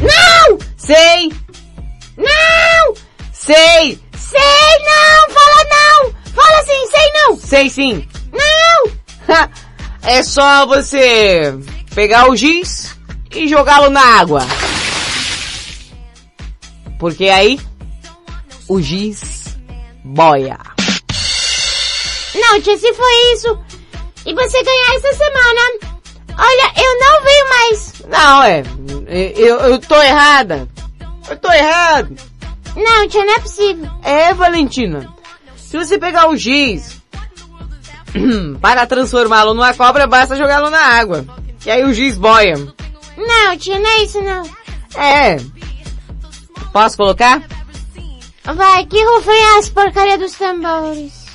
[0.00, 0.58] Não!
[0.76, 1.32] Sei!
[2.16, 2.94] Não!
[3.32, 3.98] Sei!
[4.16, 4.40] Sei
[4.84, 5.34] não!
[5.34, 6.12] Fala não!
[6.32, 7.36] Fala assim, sei não!
[7.36, 8.08] Sei sim!
[10.02, 11.54] É só você
[11.94, 12.96] pegar o giz
[13.34, 14.40] e jogá-lo na água.
[16.98, 17.60] Porque aí,
[18.68, 19.56] o giz
[20.04, 20.58] boia.
[22.34, 23.58] Não, tia, se foi isso
[24.24, 25.60] e você ganhar essa semana,
[26.38, 27.92] olha, eu não venho mais.
[28.08, 28.62] Não, é,
[29.36, 30.68] eu, eu tô errada.
[31.28, 32.16] Eu tô errado.
[32.74, 33.90] Não, tia, não é possível.
[34.02, 35.12] É, Valentina.
[35.56, 36.97] Se você pegar o giz
[38.60, 41.24] para transformá-lo numa cobra, basta jogá-lo na água.
[41.64, 42.56] E aí o giz boia.
[43.16, 44.42] Não, tia, não é isso não.
[44.96, 45.36] É.
[46.72, 47.42] Posso colocar?
[48.44, 51.26] Vai, que rufem as porcaria dos tambores.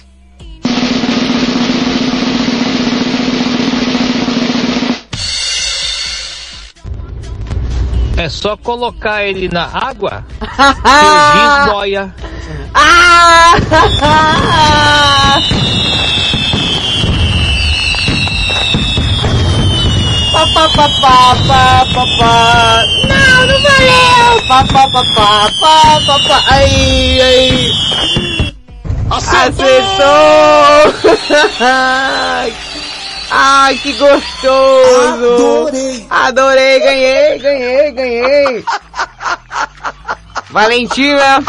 [8.15, 12.15] É só colocar ele na água que o giz boia.
[12.73, 13.53] Ah!
[20.43, 20.89] Pá, pá, pá,
[21.47, 22.83] pá, pá, pá.
[23.07, 24.41] Não, não valeu!
[24.45, 26.43] Pá, pá, pá, pá, pá, pá, pá.
[26.49, 27.71] Ai, ai.
[29.09, 29.63] Acertou!
[33.31, 35.69] Ai, que gostoso!
[35.69, 36.07] Adorei!
[36.09, 38.65] Adorei, ganhei, ganhei, ganhei!
[40.49, 41.41] Valentina,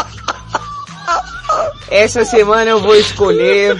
[1.91, 3.75] essa semana eu vou escolher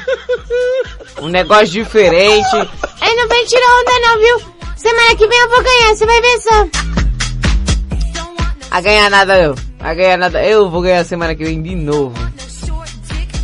[1.22, 2.70] um negócio diferente.
[3.00, 4.55] Ai, não vem tirar onda não, viu?
[4.76, 6.68] Semana que vem eu vou ganhar, você vai ver só.
[8.72, 9.56] A ganhar nada eu.
[9.80, 10.44] A ganhar nada.
[10.44, 12.16] Eu vou ganhar semana que vem de novo.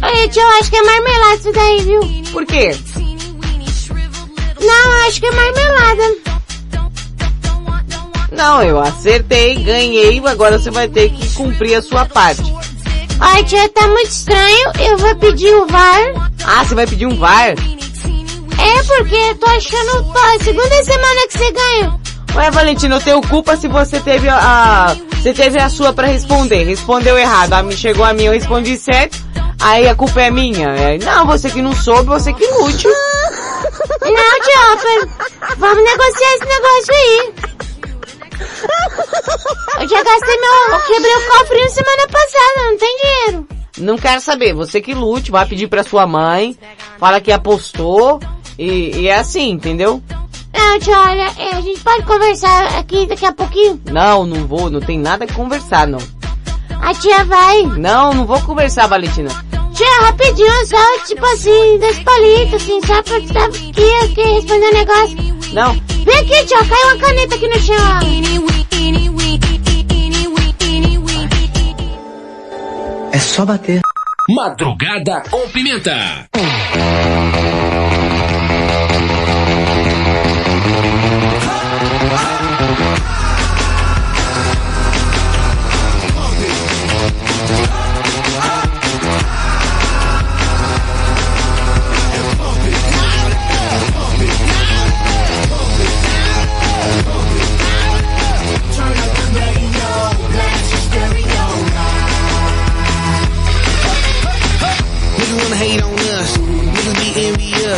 [0.02, 2.32] Olha, tio, eu acho que é marmelada isso daí, viu?
[2.32, 2.76] Por quê?
[4.60, 6.32] Não, eu acho que é marmelada.
[8.32, 12.42] Não, eu acertei, ganhei, agora você vai ter que cumprir a sua parte.
[13.20, 14.72] Ai, tia, tá muito estranho.
[14.80, 16.32] Eu vou pedir o VAR.
[16.44, 17.56] Ah, você vai pedir um VAR?
[18.64, 22.00] É porque eu tô achando, é a segunda semana que você ganha.
[22.36, 26.08] Ué, Valentina, eu tenho culpa se você teve a, a- você teve a sua pra
[26.08, 26.64] responder.
[26.64, 27.54] Respondeu errado.
[27.54, 29.18] A mim chegou a mim, eu respondi certo.
[29.60, 30.70] Aí a culpa é minha.
[30.70, 32.88] É, não, você que não soube, você que lute.
[32.88, 35.06] Não, tia,
[35.58, 37.34] vamos negociar esse negócio aí.
[39.80, 43.48] Eu já gastei meu, eu quebrei o cofrinho semana passada, não tem dinheiro.
[43.78, 46.58] Não quero saber, você que lute, vai pedir pra sua mãe,
[47.00, 48.20] fala que apostou,
[48.62, 50.04] e, e é assim, entendeu?
[50.54, 53.82] Não, tia, olha, é, a gente pode conversar aqui daqui a pouquinho.
[53.92, 56.00] Não, não vou, não tem nada que conversar, não.
[56.80, 57.64] A tia vai.
[57.64, 59.30] Não, não vou conversar, Valentina.
[59.74, 60.78] Tia, rapidinho, só
[61.08, 65.18] tipo assim, dois palitos, assim, só pra estar aqui, aqui, responder um negócio.
[65.54, 65.74] Não.
[66.06, 68.00] Vem aqui, tia, caiu uma caneta aqui no chão.
[73.12, 73.82] É só bater.
[74.30, 76.30] Madrugada com pimenta.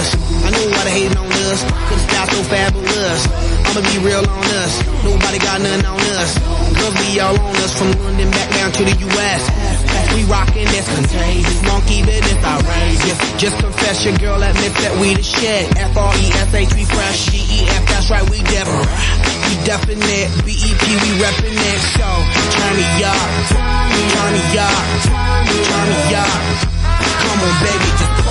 [0.04, 0.44] Envious.
[0.44, 1.62] I know why they hating on us.
[1.64, 3.22] Cause the so fabulous.
[3.68, 4.74] I'ma be real on us.
[5.04, 6.32] Nobody got nothing on us.
[6.78, 9.42] Girls be all on us from London back down to the US.
[10.16, 11.60] We rockin' this contagious.
[11.66, 13.18] Won't it if outrageous.
[13.38, 15.66] Just confess your girl admits that we the shit.
[15.78, 17.32] F-R-E-S-H, we fresh.
[17.32, 18.88] G-E-F, that's right, we different.
[19.50, 20.28] We definite.
[20.46, 21.82] B-E-P, we reppin' it.
[21.98, 22.08] So,
[22.54, 23.30] turn me up.
[23.50, 24.86] Turn me up.
[25.02, 26.74] Turn me up.
[26.94, 28.23] Come on, baby, just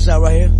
[0.00, 0.59] this out right here.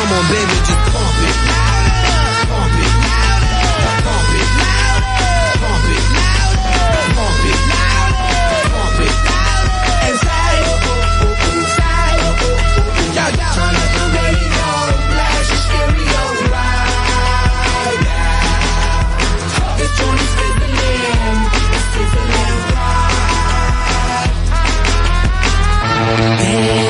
[0.00, 1.36] Come on, baby, just pump it.
[2.48, 2.92] Pump it.
[4.00, 4.48] Pump it.
[5.60, 6.04] Pump it.
[7.16, 7.60] Pump it.
[8.72, 9.14] Pump it.
[10.08, 10.64] Inside.
[11.52, 12.24] Inside.
[13.14, 13.34] Y'all
[13.92, 14.72] the radio,
[15.60, 16.24] stereo.
[19.76, 20.64] This joint right.
[26.40, 26.89] Hey.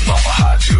[0.00, 0.79] A sua nova rádio.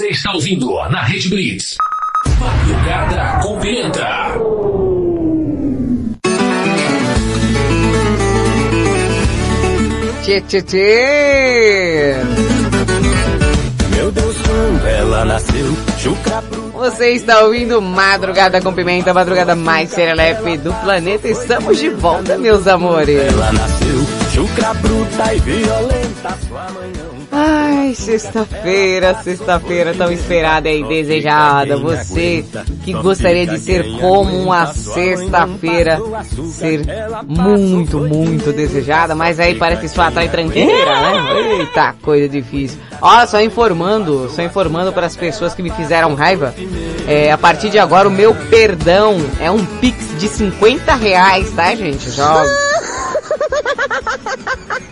[0.00, 1.76] Você está ouvindo na Rede Blitz.
[2.38, 4.32] Madrugada com Pimenta.
[10.22, 12.14] Tchê, tchê, tchê.
[13.94, 19.90] Meu Deus, quando ela nasceu, chucra Você está ouvindo Madrugada com Pimenta, a madrugada mais
[19.90, 21.28] serelepe do planeta.
[21.28, 23.18] Estamos de volta, meus amores.
[23.18, 26.99] Ela nasceu, chucra bruta e violenta, sua mãe
[27.32, 31.76] Ai, sexta-feira, sexta-feira tão esperada e desejada.
[31.76, 32.44] Você
[32.84, 36.00] que gostaria de ser como uma sexta-feira,
[36.50, 36.84] ser
[37.26, 41.58] muito, muito desejada, mas aí parece só atrai tranqueira, né?
[41.58, 42.80] Eita, coisa difícil.
[43.00, 46.52] Olha, só informando, só informando para as pessoas que me fizeram raiva,
[47.06, 51.74] é, a partir de agora o meu perdão é um pix de 50 reais, tá,
[51.76, 52.10] gente?
[52.10, 52.44] Já...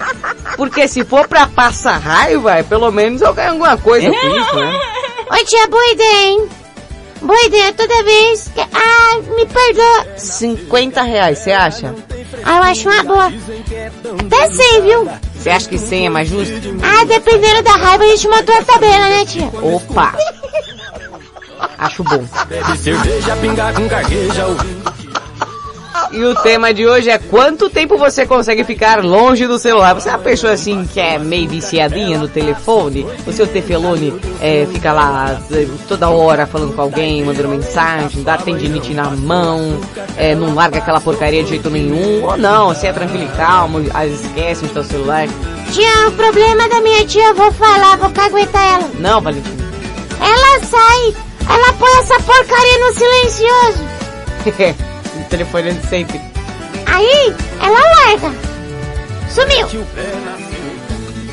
[0.59, 4.81] Porque se for pra passar raiva, pelo menos eu ganho alguma coisa com isso, né?
[5.31, 6.49] Oi, tia, boa ideia, hein?
[7.23, 8.61] Boa ideia, toda vez que...
[8.61, 10.19] Ah, me perdoa.
[10.19, 11.95] 50 reais, você acha?
[12.43, 13.27] Ah, eu acho uma boa.
[13.27, 15.09] Até 100, viu?
[15.37, 16.55] Você acha que 100 é mais justo?
[16.83, 19.47] Ah, dependendo da raiva, a gente montou a tabela, né, tia?
[19.63, 20.13] Opa!
[21.79, 22.25] Acho bom.
[22.49, 24.98] bebe cerveja, pinga com carqueja, ouvindo
[26.13, 29.95] E o tema de hoje é quanto tempo você consegue ficar longe do celular?
[29.95, 33.07] Você é uma pessoa assim que é meio viciadinha no telefone?
[33.27, 38.37] O seu tefelone é, fica lá é, toda hora falando com alguém, mandando mensagem, dá
[38.39, 39.81] tendinite na mão,
[40.17, 42.25] é, não larga aquela porcaria de jeito nenhum?
[42.25, 45.29] Ou não, você é tranquilo e calmo, vezes esquece o seu celular?
[45.73, 48.91] Tia, o problema da minha tia, eu vou falar, vou caguetar ela.
[48.99, 49.69] Não, Valentina.
[50.21, 51.15] Ela sai,
[51.49, 54.89] ela põe essa porcaria no silencioso.
[55.29, 56.21] telefonando sempre.
[56.87, 58.33] Aí ela larga.
[59.29, 59.87] Sumiu.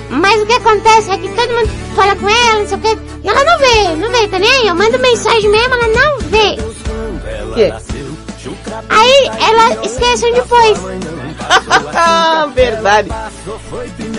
[0.10, 2.98] Mas o que acontece é que todo mundo fala com ela, não sei o que,
[3.24, 4.68] e ela não vê, não vê, tá nem aí?
[4.68, 6.56] Eu mando mensagem mesmo, ela não vê.
[7.56, 7.74] Que?
[8.90, 10.74] Aí ela esquece onde foi.
[12.54, 13.10] Verdade.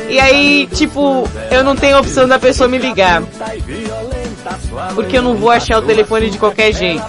[0.08, 3.22] E aí, tipo, eu não tenho opção da pessoa me ligar.
[4.94, 7.04] Porque eu não vou achar o telefone de qualquer jeito.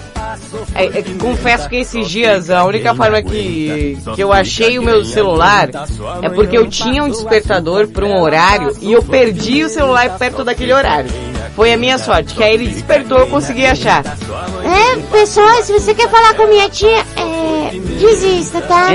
[0.74, 5.04] É, é confesso que esses dias a única forma que, que eu achei o meu
[5.04, 5.68] celular
[6.22, 10.44] é porque eu tinha um despertador para um horário e eu perdi o celular perto
[10.44, 11.10] daquele horário.
[11.54, 14.04] Foi a minha sorte, que aí ele despertou eu consegui achar.
[14.06, 18.90] É, pessoal, se você quer falar com minha tia, é, desista, tá?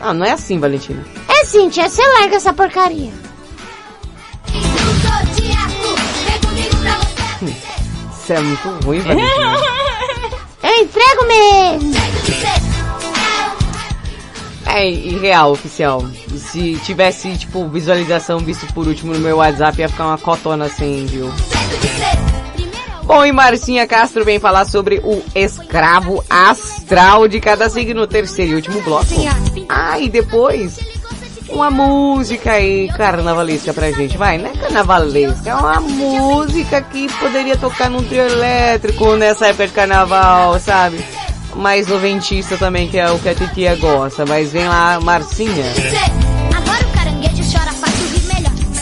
[0.00, 1.04] Ah, não é assim, Valentina.
[1.28, 3.12] É sim, tia, você larga essa porcaria.
[8.12, 9.67] Isso é muito ruim, Valentina.
[10.78, 11.92] Eu entrego mesmo.
[14.64, 16.04] É irreal, oficial.
[16.36, 21.04] Se tivesse, tipo, visualização visto por último no meu WhatsApp, ia ficar uma cotona assim,
[21.06, 21.32] viu?
[23.02, 28.54] Bom, e Marcinha Castro vem falar sobre o escravo astral de cada signo, terceiro e
[28.54, 29.06] último bloco.
[29.68, 30.78] Ah, e depois,
[31.58, 34.16] uma música aí carnavalesca pra gente.
[34.16, 39.66] Vai, não é carnavalesca, é uma música que poderia tocar num trio elétrico nessa época
[39.66, 41.04] de carnaval, sabe?
[41.56, 44.24] Mais noventista também, que é o que a titia gosta.
[44.24, 45.64] Mas vem lá, Marcinha.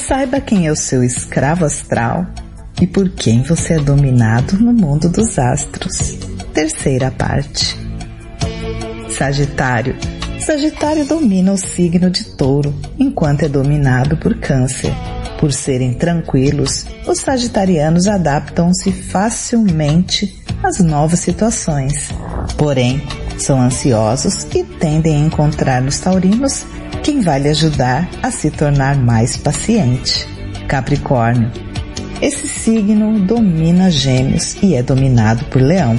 [0.06, 2.26] Saiba quem é o seu escravo astral
[2.80, 6.18] e por quem você é dominado no mundo dos astros.
[6.52, 7.76] Terceira parte.
[9.10, 9.96] Sagitário.
[10.46, 14.94] Sagitário domina o signo de touro, enquanto é dominado por câncer.
[15.40, 22.10] Por serem tranquilos, os sagitarianos adaptam-se facilmente às novas situações.
[22.56, 23.02] Porém,
[23.36, 26.64] são ansiosos e tendem a encontrar nos taurinos
[27.02, 30.28] quem vai lhe ajudar a se tornar mais paciente.
[30.68, 31.50] Capricórnio.
[32.22, 35.96] Esse signo domina Gêmeos e é dominado por Leão.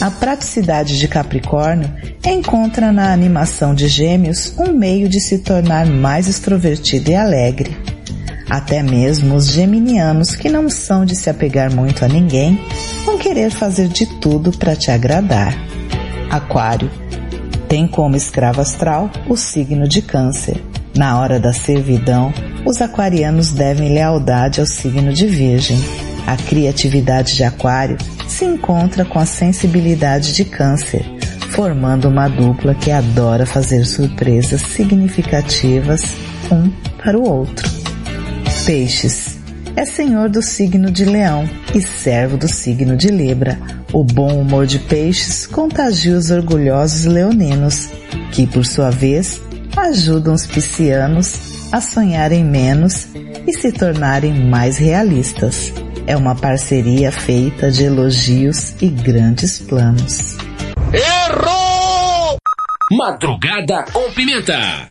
[0.00, 1.92] A praticidade de Capricórnio
[2.24, 7.76] encontra na animação de Gêmeos um meio de se tornar mais extrovertido e alegre.
[8.48, 12.58] Até mesmo os geminianos, que não são de se apegar muito a ninguém,
[13.04, 15.54] vão querer fazer de tudo para te agradar.
[16.30, 16.90] Aquário
[17.68, 20.60] tem como escravo astral o signo de Câncer.
[20.96, 22.32] Na hora da servidão,
[22.66, 25.78] os aquarianos devem lealdade ao signo de Virgem.
[26.26, 27.96] A criatividade de Aquário
[28.40, 31.04] se encontra com a sensibilidade de Câncer,
[31.50, 36.16] formando uma dupla que adora fazer surpresas significativas
[36.50, 37.68] um para o outro.
[38.64, 39.38] Peixes
[39.76, 43.58] é senhor do signo de Leão e servo do signo de Libra.
[43.92, 47.90] O bom humor de Peixes contagia os orgulhosos leoninos,
[48.32, 49.38] que por sua vez
[49.76, 51.34] ajudam os piscianos
[51.70, 53.06] a sonharem menos
[53.46, 55.74] e se tornarem mais realistas.
[56.10, 60.36] É uma parceria feita de elogios e grandes planos.
[60.92, 62.36] Errou!
[62.90, 64.90] Madrugada com pimenta.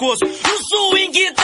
[0.00, 0.24] Pescoço.
[0.24, 1.39] O swing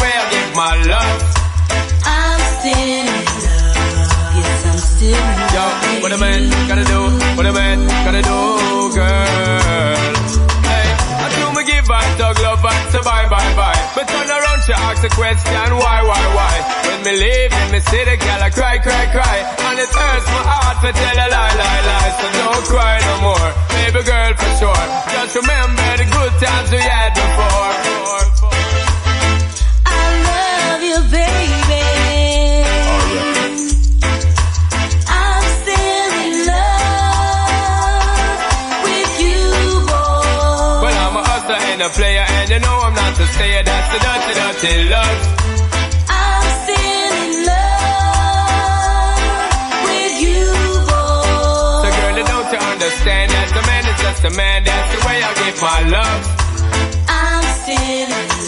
[0.00, 1.20] That's I give my love.
[2.04, 4.40] I'm still in love.
[4.40, 5.54] Yes, I'm still in love.
[5.54, 7.00] Yo, what a man gotta do,
[7.36, 8.38] what a man gotta do,
[8.96, 9.96] girl.
[10.64, 10.88] Hey,
[11.20, 13.80] I do me give and dog love and say bye bye bye.
[13.94, 16.54] But turn around to ask the question why, why, why.
[16.88, 19.36] When me leave in me city, girl, I cry, cry, cry.
[19.68, 22.10] And it hurts my heart to tell a lie, lie, lie.
[22.20, 24.84] So don't cry no more, baby girl for sure.
[25.12, 28.59] Just remember the good times we had before.
[41.20, 43.62] A hustler and a player, and you know I'm not a stayer.
[43.62, 45.18] That's the dirty, dirty love.
[46.08, 48.60] I'm still in love
[49.88, 50.44] with you,
[50.88, 51.82] boy.
[51.82, 54.58] So girl, don't you understand that a man is just a man?
[54.64, 56.22] That's the way I give my love.
[57.08, 58.39] I'm still in love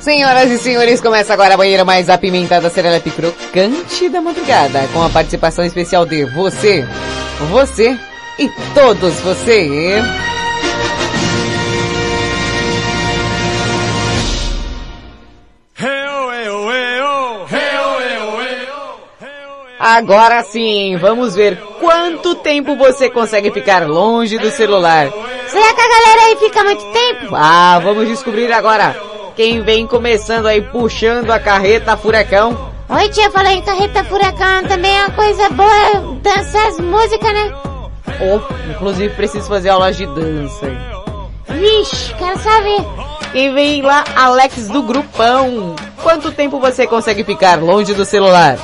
[0.00, 5.10] Senhoras e senhores, começa agora a banheira mais apimentada, serelepe crocante da madrugada, com a
[5.10, 6.86] participação especial de você,
[7.50, 7.94] você
[8.38, 10.00] e todos você.
[19.78, 25.10] Agora sim, vamos ver quanto tempo você consegue ficar longe do celular.
[25.46, 27.34] Será que a galera aí fica muito tempo?
[27.34, 29.09] Ah, vamos descobrir agora.
[29.40, 32.68] Quem vem começando aí puxando a carreta furacão.
[32.90, 37.50] Oi tia, falei em carreta furacão também é uma coisa boa dançar as músicas, né?
[38.20, 40.66] Oh, inclusive preciso fazer aulas de dança.
[41.48, 42.84] Vixe, quero saber.
[43.32, 45.74] Quem vem lá, Alex do Grupão.
[46.02, 48.58] Quanto tempo você consegue ficar longe do celular?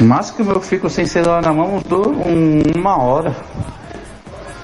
[0.00, 1.80] Mas que eu fico sem celular na mão,
[2.26, 3.36] um- uma hora.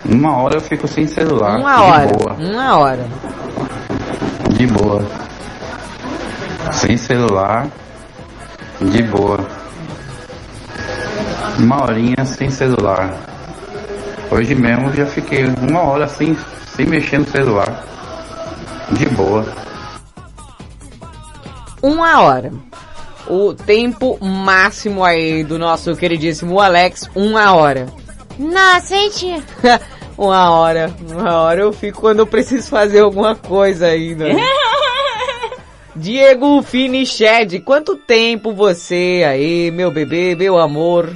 [0.04, 1.60] Uma hora eu fico sem celular.
[1.60, 2.06] Uma de hora.
[2.08, 2.32] boa.
[2.40, 3.06] Uma hora.
[4.48, 5.04] De boa.
[6.72, 7.68] Sem celular.
[8.80, 9.38] De boa.
[11.58, 13.14] Uma horinha sem celular.
[14.30, 16.36] Hoje mesmo já fiquei uma hora sem,
[16.74, 17.84] sem mexer no celular.
[18.90, 19.44] De boa.
[21.82, 22.52] Uma hora.
[23.26, 27.86] O tempo máximo aí do nosso queridíssimo Alex, uma hora.
[28.38, 29.42] Nossa, hein tia?
[30.18, 30.92] uma hora.
[31.10, 34.26] Uma hora eu fico quando eu preciso fazer alguma coisa ainda.
[35.96, 41.08] Diego Finiched, quanto tempo você aí, meu bebê, meu amor,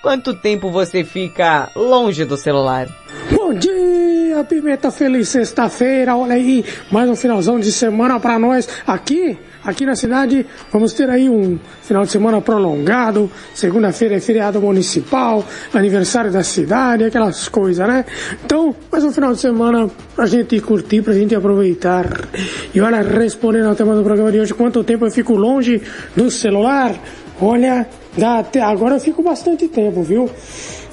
[0.00, 2.88] quanto tempo você fica longe do celular?
[3.30, 9.36] Bom dia, Pimenta Feliz sexta-feira, olha aí, mais um finalzão de semana pra nós aqui,
[9.64, 15.44] aqui na cidade, vamos ter aí um final de semana prolongado, segunda-feira é feriado municipal,
[15.72, 18.04] aniversário da cidade, aquelas coisas, né?
[18.44, 22.28] Então, mais um final de semana pra gente curtir, pra gente aproveitar.
[22.74, 25.80] E olha, respondendo ao tema do programa de hoje, quanto tempo eu fico longe
[26.14, 26.94] do celular?
[27.40, 27.86] Olha,
[28.16, 30.30] dá até, agora eu fico bastante tempo, viu?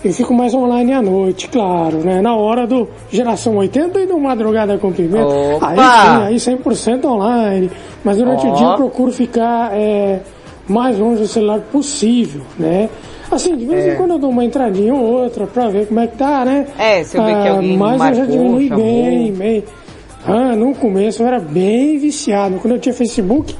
[0.04, 2.22] Eu fico mais online à noite, claro, né?
[2.22, 5.28] Na hora do Geração 80 e do Madrugada com Pimenta.
[5.28, 5.68] Opa!
[6.26, 7.70] Aí sim, aí 100% online.
[8.04, 8.52] Mas durante Ó.
[8.52, 10.22] o dia eu procuro ficar é,
[10.68, 12.90] mais longe do celular possível, né?
[13.30, 13.94] Assim, de vez É.
[13.94, 16.66] em quando eu dou uma entradinha ou outra pra ver como é que tá, né?
[16.80, 18.84] É, se eu ver que Ah, alguém Mas eu já marcou, diminui chamou.
[18.84, 19.64] bem, bem.
[20.28, 22.56] Ah, no começo eu era bem viciado.
[22.60, 23.56] Quando eu tinha Facebook,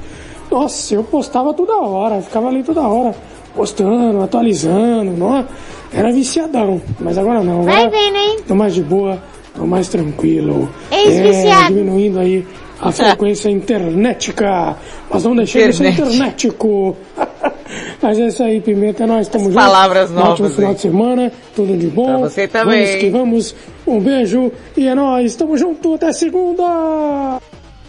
[0.50, 3.14] nossa, eu postava toda hora, ficava ali toda hora,
[3.56, 5.46] postando, atualizando, não?
[5.94, 7.62] Era viciadão, mas agora não.
[7.62, 8.38] Agora Vai vendo, hein?
[8.48, 9.22] tô mais de boa,
[9.56, 10.70] tô mais tranquilo.
[10.92, 11.64] Ex-viciado.
[11.64, 12.48] É, diminuindo aí
[12.80, 14.76] a frequência internetica,
[15.10, 16.08] mas não deixando de ser Internet.
[16.48, 16.98] internetico.
[18.02, 19.62] mas é isso aí, Pimenta, nós estamos juntos.
[19.64, 20.76] palavras Um novas Ótimo final aí.
[20.76, 22.06] de semana, tudo de bom.
[22.06, 22.86] Pra você também.
[22.86, 23.56] Vamos que vamos,
[23.86, 27.40] um beijo e é nóis, tamo junto, até segunda!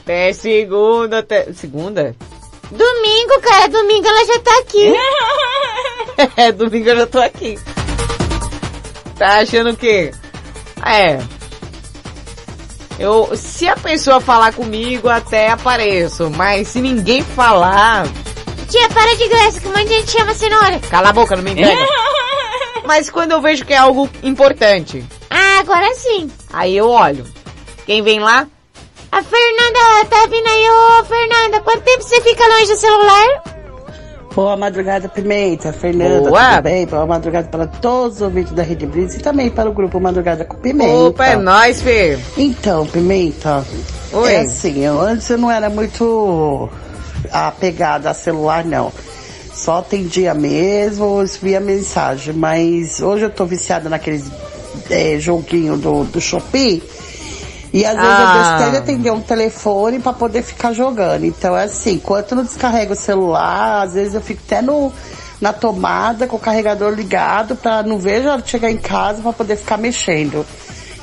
[0.03, 1.53] Até segunda, até...
[1.53, 2.17] Segunda?
[2.77, 4.93] Domingo, cara, domingo ela já tá aqui.
[6.37, 7.59] É, domingo eu já tô aqui.
[9.19, 10.13] Tá achando que...
[10.85, 11.19] É...
[12.99, 18.07] Eu, se a pessoa falar comigo, até apareço, mas se ninguém falar,
[18.69, 20.79] Tia, para de graça, que um monte de gente chama cenoura.
[20.91, 21.87] cala a boca, não me entrega.
[22.85, 26.31] mas quando eu vejo que é algo importante, Ah, agora sim.
[26.53, 27.25] aí eu olho.
[27.87, 28.47] Quem vem lá?
[29.13, 33.43] A Fernanda tá vindo aí, ô Fernanda, quanto tempo você fica longe do celular?
[34.35, 36.53] Boa madrugada, Pimenta, Fernanda, Boa.
[36.53, 36.87] tudo bem?
[36.87, 40.47] Boa madrugada para todos os ouvintes da Rede Blitz e também para o grupo Madrugada
[40.47, 41.09] com Pimenta.
[41.09, 42.19] Opa, é nóis, Fê.
[42.39, 43.63] Então, Pimenta,
[44.15, 44.33] Oi.
[44.33, 46.71] é assim, eu, antes eu não era muito
[47.31, 48.91] apegada a celular, não.
[49.53, 54.25] Só atendia mesmo, via mensagem, mas hoje eu tô viciada naqueles
[54.89, 56.83] é, joguinho do, do Shopee.
[57.73, 58.33] E às vezes eu Ah.
[58.35, 61.25] deixo até de atender um telefone pra poder ficar jogando.
[61.25, 64.93] Então é assim, enquanto eu não descarrego o celular, às vezes eu fico até no,
[65.41, 69.23] na tomada com o carregador ligado pra não ver a hora de chegar em casa
[69.23, 70.45] pra poder ficar mexendo.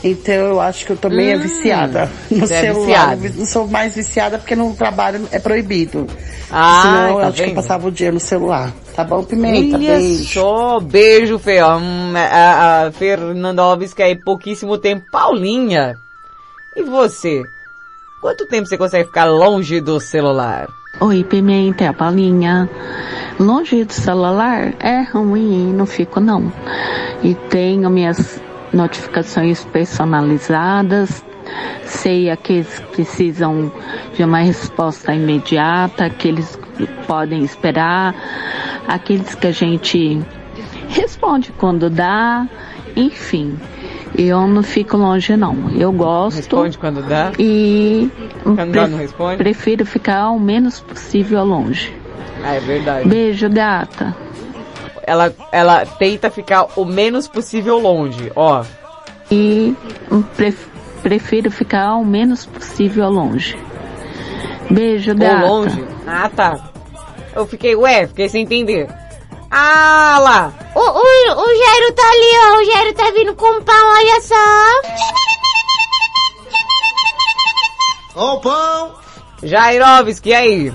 [0.03, 3.17] Então eu acho que eu meio Hum, viciada no é celular.
[3.17, 6.07] Não sou mais viciada porque no trabalho é proibido.
[6.51, 8.71] Ah, Senão eu tá acho que eu passava o dia no celular.
[8.95, 9.75] Tá bom, Pimenta?
[9.75, 10.23] Olha Beijo.
[10.39, 11.61] só, beijo, Fê.
[11.63, 15.05] Hum, A, a Fernanda Alves que aí pouquíssimo tempo.
[15.11, 15.97] Paulinha,
[16.75, 17.43] e você?
[18.21, 20.67] Quanto tempo você consegue ficar longe do celular?
[20.99, 22.69] Oi, Pimenta, é Paulinha.
[23.39, 26.51] Longe do celular é ruim, não fico não.
[27.23, 28.41] E tenho minhas
[28.73, 31.23] notificações personalizadas.
[31.85, 33.71] Sei aqueles que precisam
[34.13, 38.13] de uma resposta imediata, aqueles que podem esperar,
[38.87, 40.21] aqueles que a gente
[40.89, 42.47] responde quando dá,
[42.95, 43.57] enfim.
[44.21, 45.69] Eu não fico longe não.
[45.77, 46.35] Eu gosto.
[46.37, 47.31] Responde quando dá?
[47.39, 48.09] E
[48.43, 49.37] Quando dá, não responde?
[49.37, 51.93] prefiro ficar o menos possível longe.
[52.43, 53.07] Ah, é verdade.
[53.07, 54.15] Beijo, gata.
[55.07, 58.63] Ela, ela tenta ficar o menos possível longe, ó.
[59.31, 59.75] E
[60.35, 60.67] pref-
[61.01, 63.57] prefiro ficar o menos possível longe.
[64.69, 65.45] Beijo, Ou gata.
[65.47, 65.83] longe.
[66.05, 66.59] Ah, tá.
[67.35, 68.87] Eu fiquei, ué, fiquei sem entender.
[69.51, 70.53] Ah lá!
[70.75, 72.57] O, o, o Jairo tá ali, ó.
[72.57, 74.35] O Jairo tá vindo com pão, olha só.
[78.15, 78.91] Ó o pão!
[79.41, 80.73] Jairovski, e aí?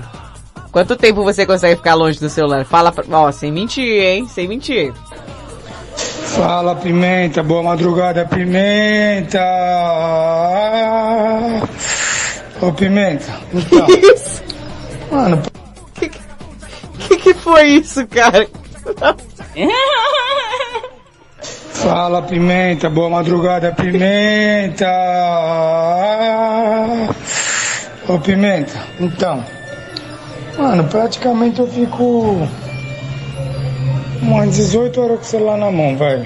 [0.71, 2.65] Quanto tempo você consegue ficar longe do celular?
[2.65, 3.05] Fala pra...
[3.09, 4.27] Ó, sem mentir, hein?
[4.27, 4.93] Sem mentir.
[5.95, 9.39] Fala Pimenta, boa madrugada Pimenta.
[12.61, 13.87] Ô Pimenta, então.
[15.11, 15.41] Mano,
[15.93, 18.47] que que foi isso, cara?
[21.85, 24.89] Fala Pimenta, boa madrugada Pimenta.
[28.07, 29.43] Ô Pimenta, então.
[30.57, 32.47] Mano, praticamente eu fico
[34.21, 36.25] umas 18 horas com o celular na mão, velho.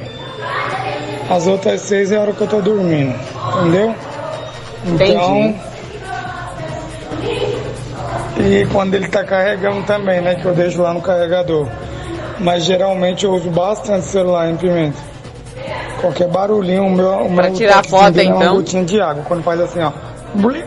[1.30, 3.16] As outras 6 é a hora que eu tô dormindo,
[3.60, 3.96] entendeu?
[4.86, 5.56] Então.
[8.40, 10.36] E quando ele tá carregando também, né?
[10.36, 11.68] Que eu deixo lá no carregador.
[12.40, 14.98] Mas geralmente eu uso bastante celular em pimenta.
[16.00, 17.26] Qualquer barulhinho, o meu.
[17.26, 18.42] O Pra meu tirar foto, dele é então?
[18.42, 19.24] Uma gotinha de água.
[19.28, 19.92] Quando faz assim, ó.
[20.36, 20.64] Blim,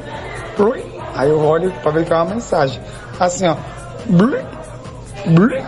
[0.59, 0.83] blim,
[1.15, 2.81] aí eu olho pra ver que é uma mensagem.
[3.19, 3.57] Assim, ó.
[4.07, 4.45] Blim,
[5.27, 5.63] blim.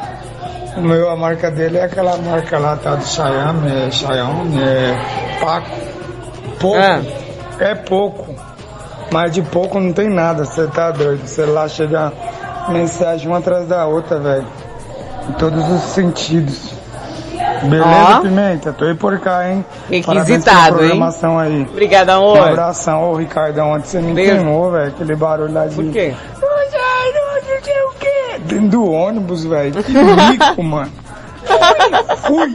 [0.77, 4.99] O meu, a marca dele é aquela marca lá, tá do Xiaomi, é Xiaomi, é
[5.41, 5.71] Paco.
[6.59, 6.79] Pouco.
[7.61, 8.35] É pouco.
[9.13, 11.23] Mas de pouco não tem nada, você tá doido.
[11.23, 12.13] O celular chega
[12.69, 14.47] mensagem uma atrás da outra, velho.
[15.29, 16.73] Em todos os sentidos.
[17.65, 18.21] Beleza, Ó.
[18.21, 18.73] Pimenta?
[18.73, 19.65] Tô aí por cá, hein?
[19.91, 20.89] Requisitado, hein?
[20.91, 21.63] programação aí.
[21.63, 22.39] Obrigado, amor.
[22.39, 23.73] Um abração, ô Ricardão.
[23.73, 24.33] Ontem você me Beijo.
[24.33, 24.89] queimou, velho.
[24.89, 25.75] Aquele barulho lá de.
[25.75, 26.15] Por quê?
[26.41, 28.39] Não sei o quê.
[28.45, 29.83] Dentro do ônibus, velho.
[29.83, 30.93] Que rico, mano.
[32.19, 32.53] Fui.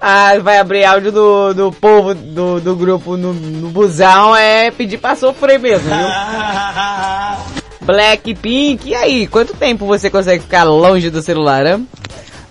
[0.00, 4.98] Ah, vai abrir áudio do, do povo do, do grupo no, no busão, é pedir
[4.98, 6.06] pra sofrer mesmo, viu?
[7.86, 11.88] Blackpink, e aí, quanto tempo você consegue ficar longe do celular, hein?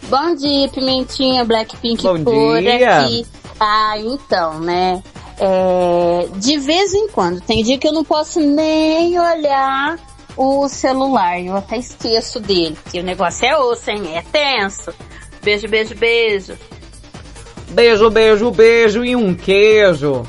[0.04, 3.02] Bom dia, Pimentinha, Blackpink Bom por dia.
[3.02, 3.26] aqui.
[3.60, 5.04] Ah, então, né?
[5.38, 10.00] É, de vez em quando, tem dia que eu não posso nem olhar
[10.38, 14.16] o celular, eu até esqueço dele, porque o negócio é osso, hein?
[14.16, 14.94] É tenso.
[15.44, 16.54] Beijo, beijo, beijo.
[17.72, 20.24] Beijo, beijo, beijo e um queijo.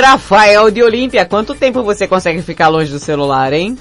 [0.00, 3.76] Rafael de Olímpia, quanto tempo você consegue ficar longe do celular, hein?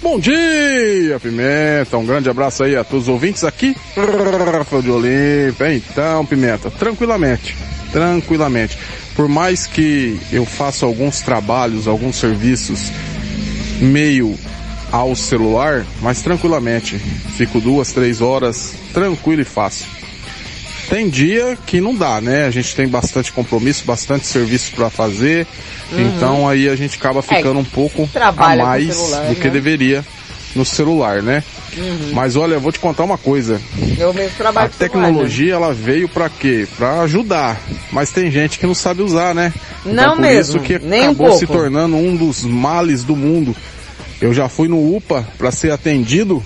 [0.00, 1.98] Bom dia, Pimenta.
[1.98, 3.76] Um grande abraço aí a todos os ouvintes aqui.
[4.82, 5.74] De Olímpia.
[5.74, 7.56] Então, Pimenta, tranquilamente.
[7.92, 8.78] Tranquilamente.
[9.16, 12.92] Por mais que eu faça alguns trabalhos, alguns serviços
[13.80, 14.38] meio
[14.92, 16.96] ao celular, mas tranquilamente.
[17.36, 19.97] Fico duas, três horas tranquilo e fácil.
[20.88, 22.46] Tem dia que não dá, né?
[22.46, 25.46] A gente tem bastante compromisso, bastante serviço para fazer.
[25.92, 26.00] Uhum.
[26.00, 29.50] Então aí a gente acaba ficando um pouco a mais celular, do que né?
[29.50, 30.04] deveria
[30.54, 31.42] no celular, né?
[31.76, 32.10] Uhum.
[32.12, 33.60] Mas olha, eu vou te contar uma coisa.
[33.98, 35.06] Eu mesmo trabalho A com celular, né?
[35.08, 36.66] tecnologia ela veio pra quê?
[36.76, 37.60] Pra ajudar.
[37.92, 39.52] Mas tem gente que não sabe usar, né?
[39.84, 43.54] Não por mesmo, isso que nem um acabou se tornando um dos males do mundo.
[44.20, 46.42] Eu já fui no UPA pra ser atendido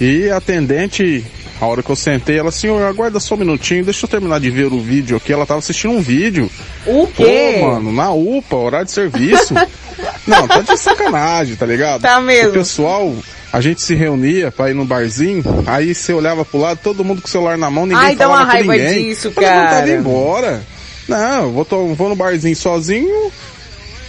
[0.00, 1.24] e a atendente,
[1.64, 4.38] a hora que eu sentei, ela assim, "Ô, aguarda só um minutinho, deixa eu terminar
[4.40, 5.32] de ver o vídeo aqui.
[5.32, 6.50] Ela tava assistindo um vídeo.
[6.86, 7.56] O quê?
[7.60, 9.54] Pô, mano, na UPA, horário de serviço.
[10.26, 12.02] Não, tá de sacanagem, tá ligado?
[12.02, 12.50] Tá mesmo.
[12.50, 13.14] O pessoal,
[13.52, 17.20] a gente se reunia pra ir no barzinho, aí você olhava pro lado, todo mundo
[17.22, 19.04] com o celular na mão, ninguém Ai, dá falava uma com raiva ninguém.
[19.08, 19.90] disso, Todo mundo tava cara.
[19.90, 20.62] embora.
[21.08, 23.30] Não, eu vou, to- vou no barzinho sozinho,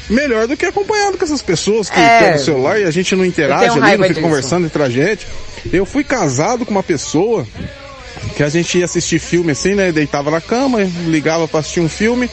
[0.09, 2.19] melhor do que acompanhado com essas pessoas que É.
[2.19, 4.21] pegam o celular e a gente não interage ali, não fica disso.
[4.21, 5.27] conversando entre a gente.
[5.71, 7.45] Eu fui casado com uma pessoa
[8.35, 9.91] que a gente ia assistir filme assim, né?
[9.91, 12.29] Deitava na cama, ligava pra assistir um filme.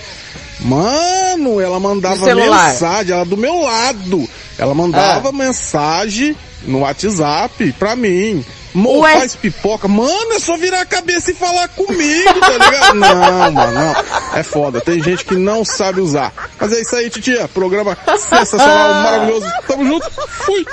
[0.61, 2.25] Mano, ela mandava
[2.71, 4.29] mensagem, ela do meu lado.
[4.59, 8.45] Ela mandava mensagem no WhatsApp pra mim.
[8.75, 9.19] Mo, Ué?
[9.19, 9.87] faz pipoca.
[9.87, 12.95] Mano, é só virar a cabeça e falar comigo, tá ligado?
[12.97, 14.39] não, mano, não.
[14.39, 14.81] É foda.
[14.81, 16.33] Tem gente que não sabe usar.
[16.59, 17.49] Mas é isso aí, titia.
[17.49, 19.47] Programa sensacional, maravilhoso.
[19.67, 20.11] Tamo junto.
[20.11, 20.65] Fui.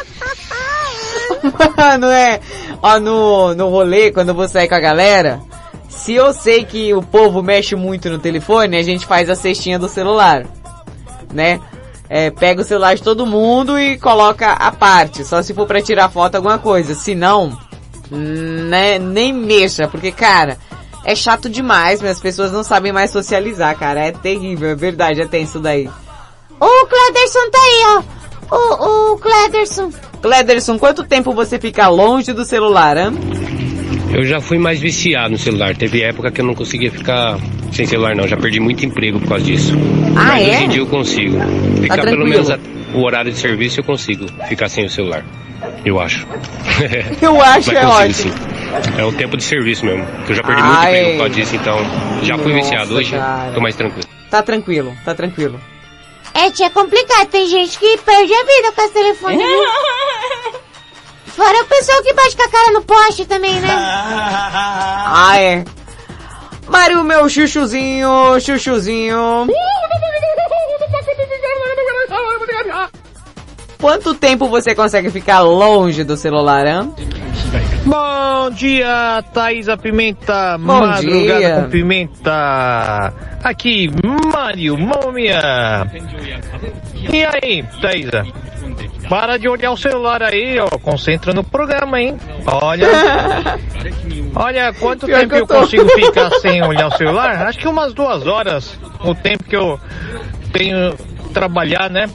[2.00, 2.40] não é?
[2.82, 5.42] Ó, no, no rolê, quando eu vou sair com a galera,
[5.90, 9.78] se eu sei que o povo mexe muito no telefone, a gente faz a cestinha
[9.78, 10.46] do celular,
[11.34, 11.60] né?
[12.08, 15.82] É, pega o celular de todo mundo e coloca a parte, só se for pra
[15.82, 16.96] tirar foto alguma coisa.
[16.96, 17.56] Se não,
[18.12, 20.58] né, nem mexa, porque, cara,
[21.06, 24.00] é chato demais, mas as pessoas não sabem mais socializar, cara.
[24.02, 25.90] É terrível, é verdade, é tenso daí.
[26.60, 27.84] O Clederson tá aí,
[28.52, 28.56] ó.
[28.56, 29.92] O, o Clederson.
[30.22, 33.14] Clederson, quanto tempo você fica longe do celular, hein?
[34.12, 35.76] Eu já fui mais viciado no celular.
[35.78, 37.38] Teve época que eu não conseguia ficar
[37.72, 38.28] sem celular, não.
[38.28, 39.74] Já perdi muito emprego por causa disso.
[40.16, 40.50] Ah, Mas é?
[40.50, 41.38] hoje em dia eu consigo.
[41.82, 42.30] Ficar pelo tranquilo.
[42.30, 42.50] menos
[42.94, 45.24] o horário de serviço eu consigo ficar sem o celular.
[45.84, 46.26] Eu acho.
[47.22, 48.14] Eu acho Mas é consigo, ótimo.
[48.14, 48.34] sim.
[48.98, 50.06] É o tempo de serviço mesmo.
[50.26, 51.78] Que eu já perdi muito emprego por causa disso, então
[52.24, 52.96] já fui Nossa, viciado.
[52.96, 53.52] Hoje cara.
[53.52, 54.08] tô mais tranquilo.
[54.30, 55.60] Tá tranquilo, tá tranquilo.
[56.34, 57.28] É, tia, é complicado.
[57.28, 59.38] Tem gente que perde a vida com esse telefone.
[59.38, 59.48] viu?
[61.28, 63.70] Fora o pessoal que bate com a cara no poste também, né?
[63.72, 65.64] Ah, é.
[66.68, 69.48] Mário, meu chuchuzinho, chuchuzinho.
[73.82, 76.94] Quanto tempo você consegue ficar longe do celular, hein?
[77.86, 81.56] Bom dia, Thaisa Pimenta, Bom madrugada dia.
[81.56, 83.14] com pimenta.
[83.42, 83.90] Aqui,
[84.34, 85.90] Mário Mômia.
[86.94, 88.26] E aí, Thaisa?
[89.10, 90.68] Para de olhar o celular aí, ó.
[90.80, 92.18] Concentra no programa, hein?
[92.46, 92.88] Olha.
[94.36, 97.48] Olha, quanto Pior tempo que eu eu consigo ficar sem olhar o celular?
[97.48, 98.78] Acho que umas duas horas.
[99.04, 99.80] O tempo que eu
[100.52, 100.94] tenho
[101.34, 102.08] trabalhar, né?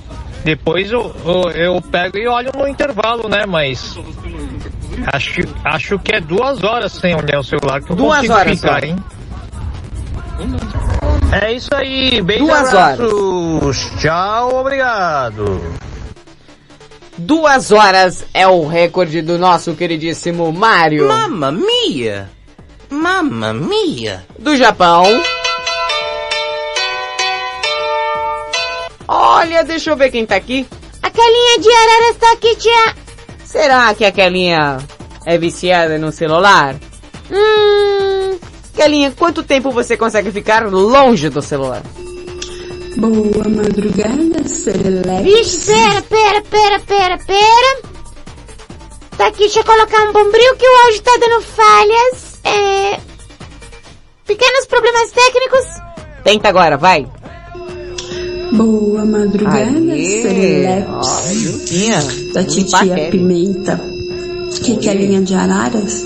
[0.45, 3.47] Depois eu, eu, eu pego e olho no intervalo, né?
[3.47, 3.99] Mas
[5.13, 8.61] acho, acho que é duas horas sem olhar o celular que eu Duas consigo horas
[8.61, 8.87] ficar, só.
[8.87, 8.97] hein?
[11.33, 13.91] É isso aí, bem Duas abraços.
[14.01, 15.61] Tchau, obrigado.
[17.17, 21.09] Duas horas é o recorde do nosso queridíssimo Mario.
[21.09, 22.29] Mamma mia!
[22.91, 24.25] Mamma mia!
[24.39, 25.05] Do Japão.
[29.45, 30.67] Olha, deixa eu ver quem tá aqui.
[31.03, 32.97] A Kelinha de Araras tá aqui, tia.
[33.45, 34.79] Será que a Kelinha
[35.27, 36.75] é viciada no celular?
[37.31, 38.39] Hum...
[38.75, 41.83] Kelinha, quanto tempo você consegue ficar longe do celular?
[42.97, 45.25] Boa madrugada, Serelepe.
[45.25, 47.83] Vixe, pera, pera, pera, pera, pera.
[49.19, 52.41] Tá aqui, deixa eu colocar um bombril que o áudio tá dando falhas.
[52.45, 52.99] É...
[54.25, 55.67] Pequenos problemas técnicos.
[56.25, 57.07] Tenta agora, vai.
[58.57, 62.33] Boa madrugada, Aê, Cerelepes.
[62.33, 63.81] Da titia Pimenta.
[64.63, 66.05] Que que é linha de araras?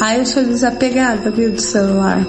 [0.00, 2.26] Ah, eu sou desapegada, viu, do celular.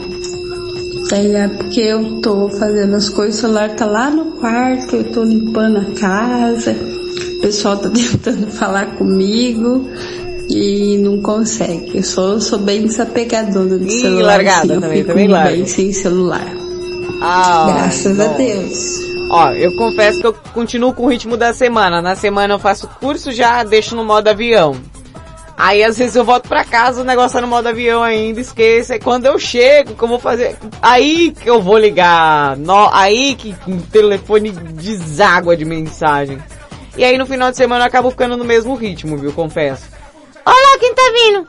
[1.09, 5.03] Daí é porque eu tô fazendo as coisas, o celular tá lá no quarto, eu
[5.11, 9.87] tô limpando a casa, o pessoal tá tentando falar comigo
[10.49, 11.97] e não consegue.
[11.97, 14.37] Eu sou, sou bem desapegadona do celular.
[14.37, 15.51] largada assim, eu também, fico também larga.
[15.51, 16.47] bem sem celular.
[17.21, 18.27] Ah, Graças a.
[18.27, 19.12] Deus.
[19.35, 22.03] Ó, eu confesso que eu continuo com o ritmo da semana.
[22.03, 24.79] Na semana eu faço curso, já deixo no modo avião.
[25.57, 28.93] Aí às vezes eu volto pra casa, o negócio tá no modo avião ainda, esqueço.
[28.99, 30.55] Quando eu chego, que eu vou fazer?
[30.79, 32.55] Aí que eu vou ligar.
[32.57, 36.37] No, aí que o telefone deságua de mensagem.
[36.95, 39.33] E aí no final de semana eu acabo ficando no mesmo ritmo, viu?
[39.33, 39.89] Confesso.
[40.45, 41.47] Olha quem tá vindo.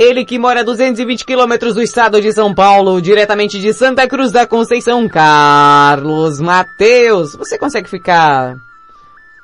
[0.00, 4.32] Ele que mora a 220 quilômetros do estado de São Paulo, diretamente de Santa Cruz
[4.32, 7.36] da Conceição, Carlos Mateus.
[7.36, 8.56] Você consegue ficar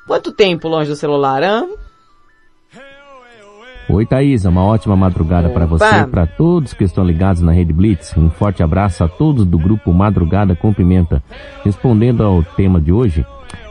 [0.07, 1.67] quanto tempo longe do celular, hã?
[3.91, 7.75] Oi Thaisa, uma ótima madrugada para você e para todos que estão ligados na Rede
[7.75, 8.17] Blitz.
[8.17, 11.23] Um forte abraço a todos do grupo Madrugada com Pimenta.
[11.67, 13.27] Respondendo ao tema de hoje,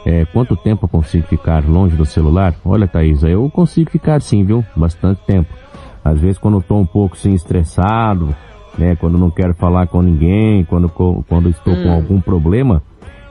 [0.06, 2.54] é, quanto tempo eu consigo ficar longe do celular?
[2.64, 4.64] Olha Thaisa, eu consigo ficar sim, viu?
[4.76, 5.52] Bastante tempo.
[6.10, 8.34] Às vezes quando eu tô um pouco assim estressado,
[8.78, 8.96] né?
[8.96, 11.94] Quando não quero falar com ninguém, quando, quando estou com Hum.
[11.94, 12.82] algum problema,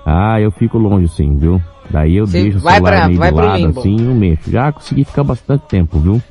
[0.06, 1.61] ah, eu fico longe sim, viu?
[1.89, 3.80] Daí eu Você deixo o celular pra- meio de lado limbo.
[3.80, 4.49] assim e não mexo.
[4.52, 6.22] Já consegui ficar bastante tempo, viu?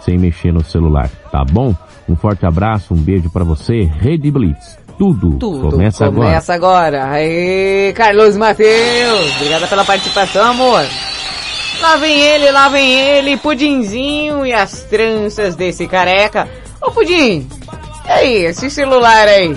[0.00, 1.74] Sem mexer no celular, tá bom?
[2.08, 4.78] Um forte abraço, um beijo pra você, Rede Blitz.
[4.98, 6.28] Tudo, Tudo começa, agora.
[6.28, 7.04] Começa agora.
[7.10, 9.36] Aê, Carlos Mateus.
[9.36, 10.82] Obrigada pela participação, amor.
[11.84, 16.48] Lá vem ele, lá vem ele, Pudinzinho e as tranças desse careca.
[16.80, 17.46] Ô Pudim,
[18.06, 19.54] e aí, esse celular aí?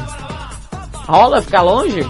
[1.07, 2.05] Rola ficar longe?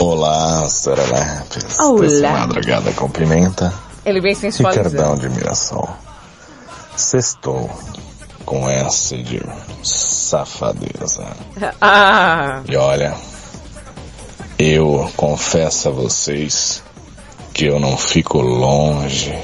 [0.00, 1.78] Olá, Serelepes.
[1.78, 2.38] Olá.
[2.40, 3.72] Madrugada com pimenta.
[4.04, 5.20] Ele vem Ricardão sensualizando.
[5.20, 5.88] de Mirassol.
[6.96, 7.70] Sextou
[8.44, 9.40] com essa de
[9.84, 11.24] safadeza.
[11.80, 13.14] Ah, E olha,
[14.58, 16.82] eu confesso a vocês
[17.52, 19.34] que eu não fico longe,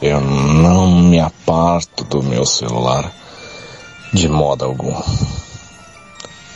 [0.00, 3.12] eu não me aparto do meu celular
[4.12, 4.94] de modo algum.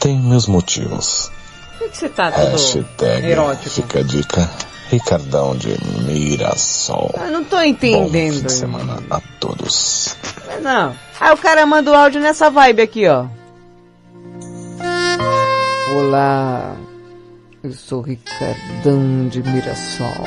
[0.01, 1.31] Tenho meus motivos.
[1.79, 3.71] por que você tá todo Hashtag erótico?
[3.71, 4.51] fica a dica.
[4.91, 5.75] Ricardão de
[6.07, 7.11] Mirassol.
[7.19, 8.43] Eu não tô Bom fim entendendo.
[8.47, 10.15] de semana a todos.
[10.63, 10.95] Não.
[11.19, 13.25] Aí o cara manda o áudio nessa vibe aqui, ó.
[15.97, 16.77] Olá,
[17.63, 20.27] eu sou Ricardão de Mirassol.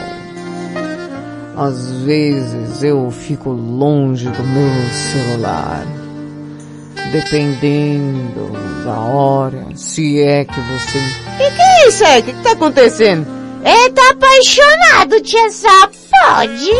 [1.57, 5.83] Às vezes eu fico longe do meu celular.
[7.11, 8.51] Dependendo
[8.85, 10.99] da hora, se é que você...
[11.37, 12.21] Que que é isso aí?
[12.21, 13.25] O que que tá acontecendo?
[13.63, 16.71] É, tá apaixonado, tia, só pode.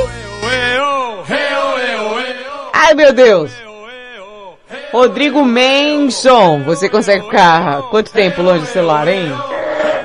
[2.74, 3.52] Ai meu Deus!
[4.94, 9.34] Rodrigo Manson, você consegue ficar quanto tempo longe do celular, hein?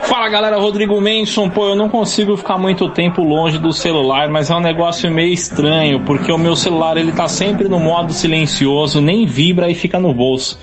[0.03, 4.51] Fala galera, Rodrigo Menson, pô, eu não consigo ficar muito tempo longe do celular, mas
[4.51, 9.01] é um negócio meio estranho, porque o meu celular ele tá sempre no modo silencioso,
[9.01, 10.59] nem vibra e fica no bolso.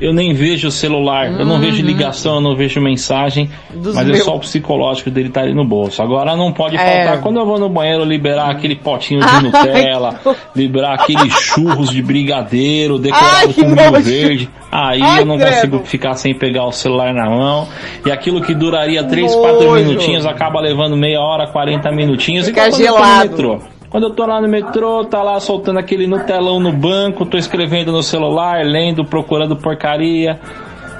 [0.00, 4.08] Eu nem vejo o celular, eu não vejo ligação, eu não vejo mensagem, Dos mas
[4.08, 6.00] é meus- só o psicológico dele tá ali no bolso.
[6.02, 6.78] Agora não pode É.
[7.04, 10.20] faltar, quando eu vou no banheiro liberar aquele potinho de Ai, Nutella,
[10.56, 15.36] liberar aqueles churros de brigadeiro Ai, decorado que com milho verde, aí Ai, eu não
[15.36, 15.52] credo.
[15.52, 17.68] consigo ficar sem pegar o celular na mão.
[18.06, 19.84] E aquilo que duraria 3, 4 Nojo.
[19.84, 22.46] minutinhos acaba levando meia hora, 40 minutinhos.
[22.46, 23.24] Fica tô gelado.
[23.24, 23.58] no metrô.
[23.90, 27.92] Quando eu tô lá no metrô, tá lá soltando aquele Nutelão no banco, tô escrevendo
[27.92, 30.40] no celular, lendo, procurando porcaria.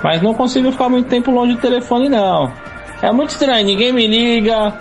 [0.04, 2.52] Mas não consigo ficar muito tempo longe do telefone, não.
[3.00, 4.74] É muito estranho, ninguém me liga.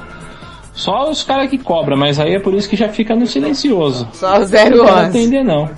[0.74, 4.08] Só os caras que cobram, mas aí é por isso que já fica no silencioso.
[4.12, 4.52] Só o 011.
[4.52, 5.70] Não quero atender, não.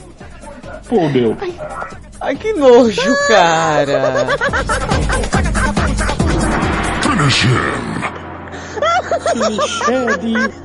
[0.89, 1.37] Pô, meu.
[1.39, 1.53] Ai,
[2.23, 3.99] Ai, que nojo, cara.
[7.01, 7.59] Finish him.
[9.33, 10.63] Finish him.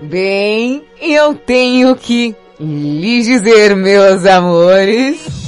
[0.00, 5.47] Bem, eu tenho que lhe dizer, meus amores.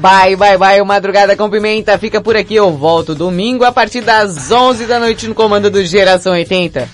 [0.00, 2.54] Bye, bye, bye, o Madrugada com Pimenta fica por aqui.
[2.54, 6.88] Eu volto domingo a partir das 11 da noite no comando do Geração 80.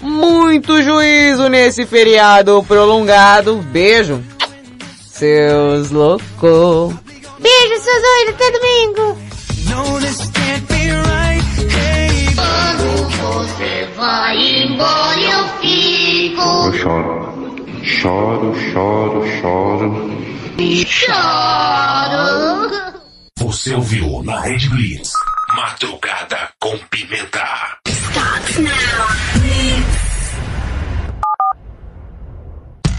[0.00, 3.56] Muito juízo nesse feriado prolongado.
[3.56, 4.22] Beijo.
[5.02, 6.94] Seus loucos.
[7.40, 9.18] Beijo, seus doidos, até domingo.
[12.36, 16.42] Quando você vai embora eu fico.
[16.42, 17.36] Eu choro.
[17.82, 20.16] Choro, choro, choro.
[20.86, 21.12] Choro.
[23.38, 25.12] Você ouviu na Red Blitz.
[25.54, 27.46] Madrugada com Pimenta.
[27.86, 29.06] Stop now.